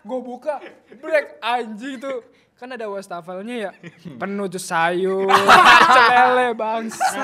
[0.00, 0.54] Gue buka
[0.96, 2.24] break anjing tuh
[2.56, 3.70] kan ada wastafelnya ya
[4.20, 5.26] penuh tuh sayur
[5.96, 7.20] celele bangsa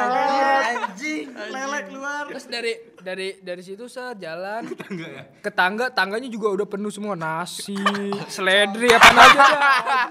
[0.69, 2.27] Anjing, lele keluar.
[2.29, 4.67] Terus dari dari dari situ saya jalan
[5.41, 7.79] ke tangga, tangganya juga udah penuh semua nasi,
[8.27, 10.07] seledri apa aja dah.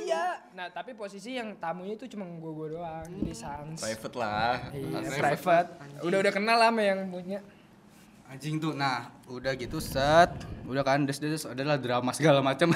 [0.00, 0.24] Iya.
[0.58, 3.78] Nah, tapi posisi yang tamunya itu cuma gua gua doang, jadi sans.
[3.78, 4.70] Private lah.
[4.74, 5.68] Iya, private.
[6.04, 7.40] Udah udah kenal lah sama yang punya.
[8.30, 10.30] Anjing tuh, nah udah gitu set,
[10.62, 12.70] udah kan des des adalah drama segala macam.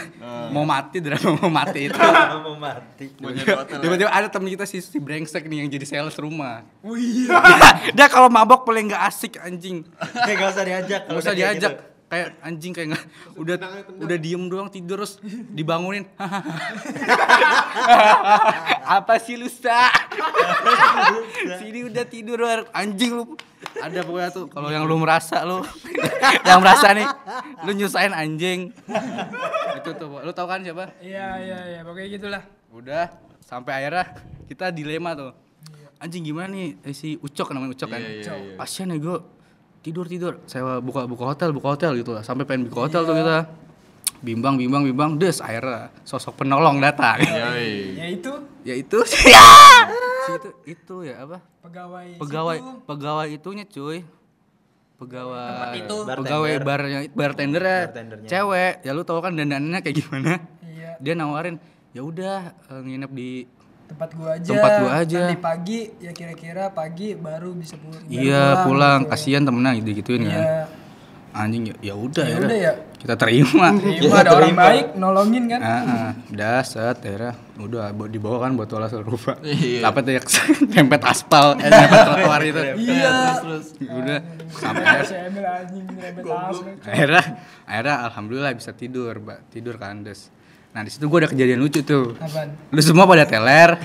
[0.51, 1.95] mau mati drama mau mati itu.
[2.43, 3.15] mau mati.
[3.23, 3.79] Hotel.
[3.79, 3.79] ya?
[3.79, 6.67] Tiba-tiba ada temen kita si, si brengsek nih yang jadi sales rumah.
[6.83, 7.39] Oh iya.
[7.95, 9.87] dia kalau mabok paling nggak asik anjing.
[10.27, 11.03] Kayak gak usah diajak.
[11.07, 11.94] Gak usah diajak.
[12.05, 13.05] Kayak anjing kayak nggak
[13.41, 13.57] udah
[13.99, 15.19] udah diem doang tidur terus
[15.51, 16.05] dibangunin.
[18.97, 19.89] Apa sih lu sa?
[21.59, 23.25] Sini udah tidur anjing lu.
[23.81, 25.65] Ada pokoknya tuh kalau yang lu merasa lu
[26.49, 27.09] yang merasa nih
[27.67, 28.71] lu nyusahin anjing.
[29.81, 30.95] Itu tuh lu tau kan siapa?
[31.01, 32.43] Iya, iya, iya, pokoknya gitulah.
[32.71, 33.11] Udah
[33.43, 34.07] sampai akhirnya
[34.47, 35.33] kita dilema tuh.
[35.99, 38.01] Anjing gimana nih eh, si Ucok namanya Ucok kan.
[38.05, 38.55] Iya, iya, iya.
[38.61, 39.19] Kasian ya gue
[39.85, 40.41] tidur tidur.
[40.49, 42.25] Saya buka buka hotel buka hotel gitu lah.
[42.25, 43.39] Sampai pengen buka hotel tuh kita.
[44.25, 47.21] Bimbang bimbang bimbang des akhirnya sosok penolong datang.
[47.21, 47.93] Yoi.
[48.01, 48.33] Ya itu
[48.65, 49.45] ya itu ya.
[50.25, 51.45] Si itu itu ya apa?
[51.61, 52.73] pegawai Pegawai situ.
[52.89, 54.01] pegawai itunya cuy.
[54.97, 55.97] Pegawai itu.
[56.09, 57.81] pegawai barnya bartender ya.
[57.85, 58.29] Bartendernya.
[58.29, 58.75] Cewek.
[58.81, 60.41] Ya lu tau kan dandanannya kayak gimana?
[60.65, 61.61] Iya, Dia nawarin
[61.93, 62.39] ya udah
[62.73, 63.45] eh, nginep di
[63.95, 64.51] tempat gua aja.
[64.51, 65.19] Tempat gua aja.
[65.25, 68.03] Nanti pagi ya kira-kira pagi baru bisa pulang.
[68.03, 69.11] baru Iya pulang, gitu.
[69.11, 70.35] kasihan temennya gitu gituin Iya.
[70.35, 70.47] kan.
[71.35, 72.39] Anjing ya, ya udah Ya ya.
[72.41, 72.73] udah ya.
[72.95, 73.67] Kita terima.
[73.75, 75.61] Terima ada orang baik nolongin kan.
[75.61, 76.11] Ah, ah.
[76.31, 79.35] udah set akhirnya udah dibawa kan buat olah rupa.
[79.43, 79.83] Iya.
[79.83, 80.23] Apa tuh ya
[80.73, 82.61] nempet aspal, eh, nempet trotoar itu.
[82.79, 83.11] Iya.
[83.91, 84.19] Udah
[84.49, 86.71] sampai Si Emil anjing nyebet asli.
[86.83, 87.23] akhirnya
[87.67, 89.39] akhirnya alhamdulillah bisa tidur, Mbak.
[89.51, 90.31] Tidur kan, Des.
[90.75, 92.19] Nah, di situ gua ada kejadian lucu tuh.
[92.19, 92.59] Apaan?
[92.75, 93.79] Lu semua pada teler,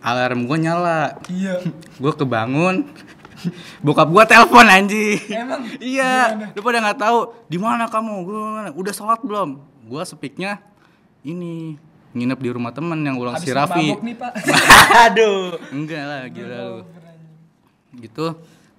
[0.00, 1.20] alarm gua nyala.
[1.28, 1.60] Iya.
[2.00, 2.88] Gua kebangun,
[3.84, 5.20] bokap gua telepon anjing.
[5.28, 5.68] Emang?
[5.76, 8.14] Iya, lu pada nggak tahu di mana kamu?
[8.24, 9.60] Gua udah sholat belum?
[9.84, 10.64] Gua speaknya
[11.20, 11.76] ini
[12.16, 13.92] nginep di rumah temen yang ulang si Raffi.
[13.92, 14.32] mabok nih, Pak.
[15.12, 15.60] Aduh.
[15.70, 16.78] Enggak lah, gila lu.
[18.00, 18.24] Gitu,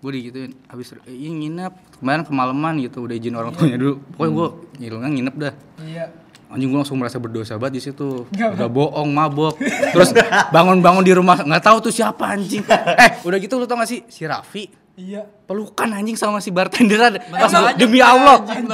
[0.02, 0.52] gue digituin.
[0.68, 4.02] Habis eh, ini nginep kemarin kemalaman gitu, udah izin orang tuanya dulu.
[4.18, 4.48] Pokoknya gue
[4.82, 5.54] ngilangnya nginep dah.
[5.86, 6.06] Iya.
[6.52, 8.28] Anjing gue langsung merasa berdosa banget di situ.
[8.28, 9.56] Udah bohong, mabok.
[9.92, 10.12] Terus
[10.52, 12.60] bangun-bangun di rumah nggak tahu tuh siapa anjing.
[12.68, 15.24] Eh, udah gitu lu tau gak sih si Raffi Iya.
[15.48, 17.20] pelukan anjing sama si bartender ada.
[17.24, 18.44] Pas demi dia, Allah.
[18.44, 18.68] anjing,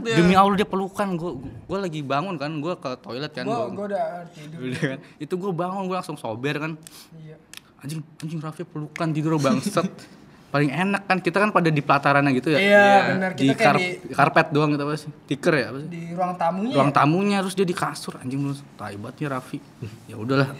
[0.00, 0.16] dia.
[0.16, 1.08] Demi Allah dia pelukan.
[1.12, 3.42] Gue gue lagi bangun kan, gue ke toilet kan.
[3.42, 4.58] Gua gua- gua udah tidur.
[4.62, 4.98] Udah kan.
[5.18, 6.72] Itu gue bangun, gue langsung sober kan.
[7.18, 7.36] Iya.
[7.82, 9.84] Anjing, anjing Raffi pelukan tidur bangset.
[10.54, 12.62] Paling enak kan kita kan pada di pelatarannya gitu ya.
[12.62, 13.30] Iya, benar.
[13.34, 15.10] Di, Kita kayak kar- di karpet doang gitu apa sih?
[15.26, 15.88] Tiker ya apa sih?
[15.90, 16.74] di ruang tamunya.
[16.78, 16.94] Ruang ya?
[16.94, 19.58] tamunya terus dia di kasur anjing lu tai banget nih Raffi.
[20.06, 20.54] Ya udahlah.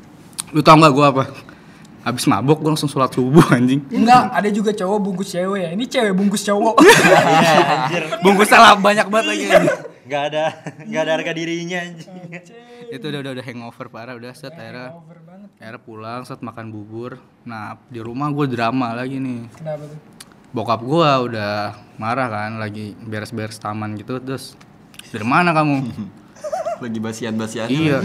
[0.54, 1.24] lu tau gak gue apa?
[2.06, 3.82] Habis mabok gue langsung sholat subuh anjing.
[3.90, 5.70] Enggak, ada juga cowok bungkus cewek ya.
[5.74, 6.74] Ini cewek bungkus cowok.
[8.24, 9.46] Bungkus salah banyak banget lagi.
[10.02, 10.44] Gak ada
[10.82, 12.08] gak ada harga dirinya anjing.
[12.88, 15.48] itu udah, udah udah hangover parah udah set akhirnya banget.
[15.56, 19.98] akhirnya pulang set makan bubur nah di rumah gue drama lagi nih Kenapa tuh?
[20.50, 21.54] bokap gue udah
[21.94, 24.56] marah kan lagi beres-beres taman gitu terus
[25.06, 25.76] dari mana kamu
[26.80, 27.68] Lagi basian-basian.
[27.68, 28.00] iya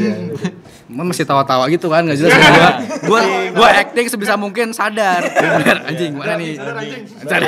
[0.86, 2.36] Emang masih tawa-tawa gitu kan nggak jelas.
[2.36, 2.52] Gue
[3.02, 5.24] gue gue acting sebisa mungkin sadar.
[5.26, 6.60] Bener anjing mana nih?
[7.24, 7.48] Cari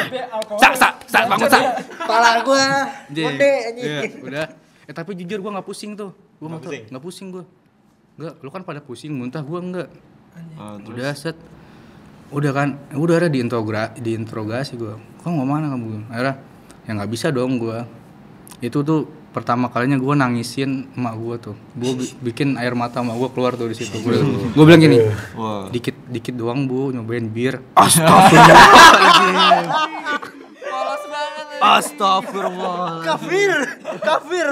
[0.55, 1.63] sak sak sak bangun sak
[1.97, 2.63] Kepala gua
[3.05, 3.27] Anjing.
[3.33, 3.85] gede anjing.
[3.85, 4.45] Iya, udah.
[4.83, 6.15] Eh tapi jujur gue nggak pusing tuh.
[6.39, 6.83] Gue nggak pusing?
[6.87, 7.43] nggak pusing gue
[8.17, 9.89] nggak lu kan pada pusing muntah gue enggak
[10.53, 10.93] Oh, terus?
[10.93, 11.37] Udah set.
[12.27, 16.07] Udah kan udah ada diintrogra diinterogasi gue kok mau mana kamu?
[16.07, 16.35] Akhirnya
[16.83, 17.77] ya nggak bisa dong gue
[18.59, 21.55] itu tuh pertama kalinya gue nangisin emak gue tuh.
[21.73, 23.99] Gue bikin air mata emak gue keluar tuh di situ.
[24.01, 24.17] Gue
[24.51, 24.97] gue bilang gini
[25.33, 25.69] Wah.
[25.69, 27.61] dikit dikit doang bu nyobain bir.
[27.77, 29.73] Astagfirullah
[31.57, 33.51] astagfirullah Kafir,
[33.99, 34.47] kafir.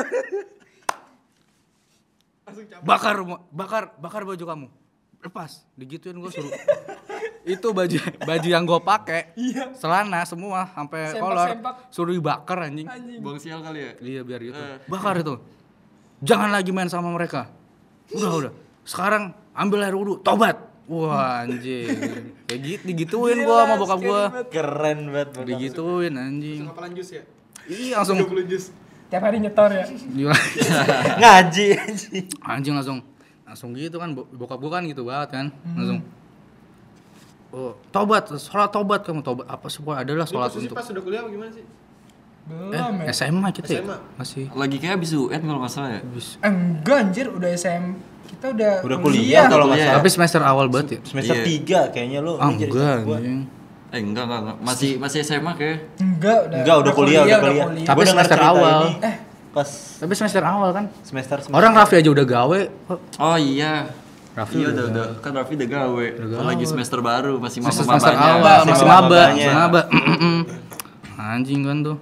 [2.81, 3.15] bakar
[3.51, 4.67] bakar bakar baju kamu.
[5.21, 6.51] Lepas digituin gue suruh
[7.45, 9.21] itu baju baju yang gue pakai
[9.77, 11.47] celana semua sampai kolor
[11.93, 12.89] suruh dibakar anjing
[13.21, 13.91] Bang sial kali ya?
[14.01, 14.61] Iya biar gitu.
[14.89, 15.37] Bakar itu.
[16.25, 17.53] Jangan lagi main sama mereka.
[18.09, 18.51] Udah udah.
[18.81, 20.57] Sekarang ambil air wudhu, tobat.
[20.85, 21.89] Wah anjing.
[22.45, 24.21] Kayak gitu digituin gua sama bokap gua.
[24.49, 25.29] Keren banget.
[25.33, 25.45] bokap.
[25.49, 26.61] Digituin anjing.
[26.69, 27.23] Kapalan jus ya?
[27.65, 28.21] Iya langsung.
[28.45, 28.69] jus.
[29.09, 29.85] Tiap hari nyetor ya.
[29.89, 30.37] Gila.
[31.21, 32.25] Ngaji, anjing.
[32.41, 32.99] anjing langsung
[33.45, 35.45] langsung gitu kan bo- bokap gua kan gitu banget kan.
[35.77, 36.01] Langsung
[37.55, 41.01] Oh, tobat, sholat tobat kamu tobat apa sih Pokoknya adalah sholat Posisi untuk pas udah
[41.01, 41.63] kuliah gimana sih?
[42.45, 43.81] eh, SMA kita ya?
[43.81, 43.97] SMA.
[44.15, 46.01] masih Lagi kayak abis UN kalau nggak salah ya?
[46.03, 47.83] Eh, Enggak anjir, udah SM.
[48.25, 49.87] Kita udah Udah kuliah kalau nggak Kuliah.
[49.87, 49.97] salah.
[49.97, 51.45] tapi semester awal banget ya Semester Iya.
[51.87, 52.33] 3 kayaknya lu.
[52.35, 52.97] ah Ini jadi enggak
[53.87, 54.57] Eh enggak enggak enggak.
[54.59, 55.77] Masih masih SMA kayak.
[55.97, 56.57] Enggak, udah.
[56.59, 57.65] Enggak, udah kuliah, udah kuliah.
[57.81, 58.79] Tapi Gua dengar semester awal.
[58.83, 59.15] ini Eh.
[59.55, 61.55] Pas tapi semester awal kan semester semester.
[61.55, 62.59] orang Raffi aja udah gawe
[63.17, 63.87] Oh iya.
[64.35, 65.07] Raffi iya udah udah, udah.
[65.23, 66.07] Kan Raffi udah gawe.
[66.43, 69.81] Lagi semester baru masih semester, mama semester awal Masih masih maba- maba masih maba.
[71.15, 71.97] Anjing kan tuh.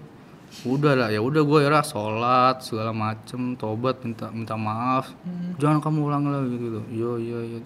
[0.63, 5.13] Udah lah ya udah gue ya sholat segala macem tobat minta minta maaf.
[5.61, 6.79] Jangan kamu ulang lagi gitu.
[6.89, 7.59] Iya iya iya.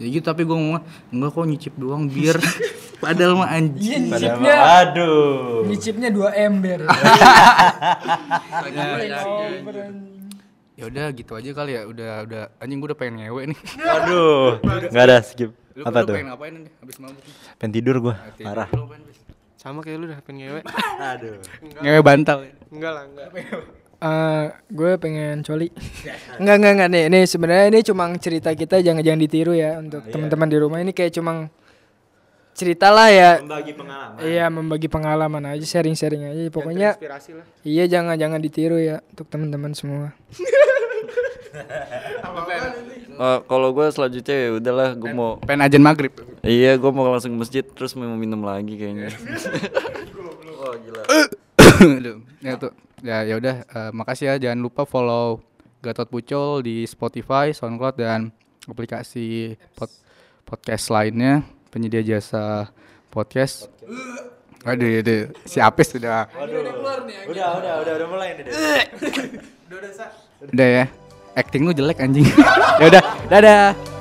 [0.00, 0.80] Ya gitu tapi gue ngomong
[1.12, 2.36] enggak kok nyicip doang biar.
[3.04, 4.12] Padahal mah anjing.
[4.12, 4.54] Padahal nyicipnya.
[4.84, 5.64] aduh.
[5.64, 6.80] Nyicipnya 2 ember.
[9.00, 9.20] ya
[10.82, 13.58] udah gitu aja kali ya udah udah anjing gue udah pengen ngewe nih
[13.98, 14.56] Aduh.
[14.62, 15.50] Enggak ada skip.
[15.72, 16.14] lu, Apa lu tuh?
[16.14, 17.22] pengen ngapain nih habis mabuk
[17.56, 18.14] Pengen tidur gua.
[18.36, 18.68] Parah.
[18.70, 19.18] Lu pengen, Bis?
[19.54, 20.60] Sama kayak lu udah pengen ngewe.
[21.12, 21.36] Aduh.
[21.78, 23.28] ngewe bantal enggak lah, enggak.
[24.00, 25.68] Eh, gue pengen coli.
[26.40, 27.02] Enggak enggak enggak nih.
[27.12, 30.96] Ini sebenarnya ini cuma cerita kita jangan jangan ditiru ya untuk teman-teman di rumah ini
[30.96, 31.52] kayak cuma
[32.52, 33.30] cerita lah ya.
[33.40, 34.18] Membagi pengalaman.
[34.20, 36.42] Iya membagi pengalaman aja sharing-sharing aja.
[36.48, 37.44] Pokoknya Inspirasi lah.
[37.62, 40.12] iya jangan jangan ditiru ya untuk teman-teman semua.
[43.20, 46.08] Eh, kalau gue selanjutnya ya udahlah gue mau pengen ajan maghrib
[46.40, 49.12] Iya, gue mau langsung ke masjid terus mau minum lagi kayaknya.
[50.60, 51.02] Wah, gila.
[52.00, 52.72] Aduh, ya tuh.
[53.04, 55.44] Ya ya udah eh, makasih ya jangan lupa follow
[55.84, 58.32] Gatot Pucol di Spotify, SoundCloud dan
[58.64, 60.00] aplikasi pod-
[60.48, 62.68] podcast lainnya penyedia jasa
[63.08, 63.70] podcast.
[64.66, 66.28] Aduh, aduh, si Apis sudah.
[66.36, 68.44] Udah, udah, udah, udah mulai nih.
[70.52, 70.84] Udah ya.
[71.32, 72.28] Acting lu jelek anjing.
[72.82, 73.02] ya udah,
[73.32, 73.99] dadah.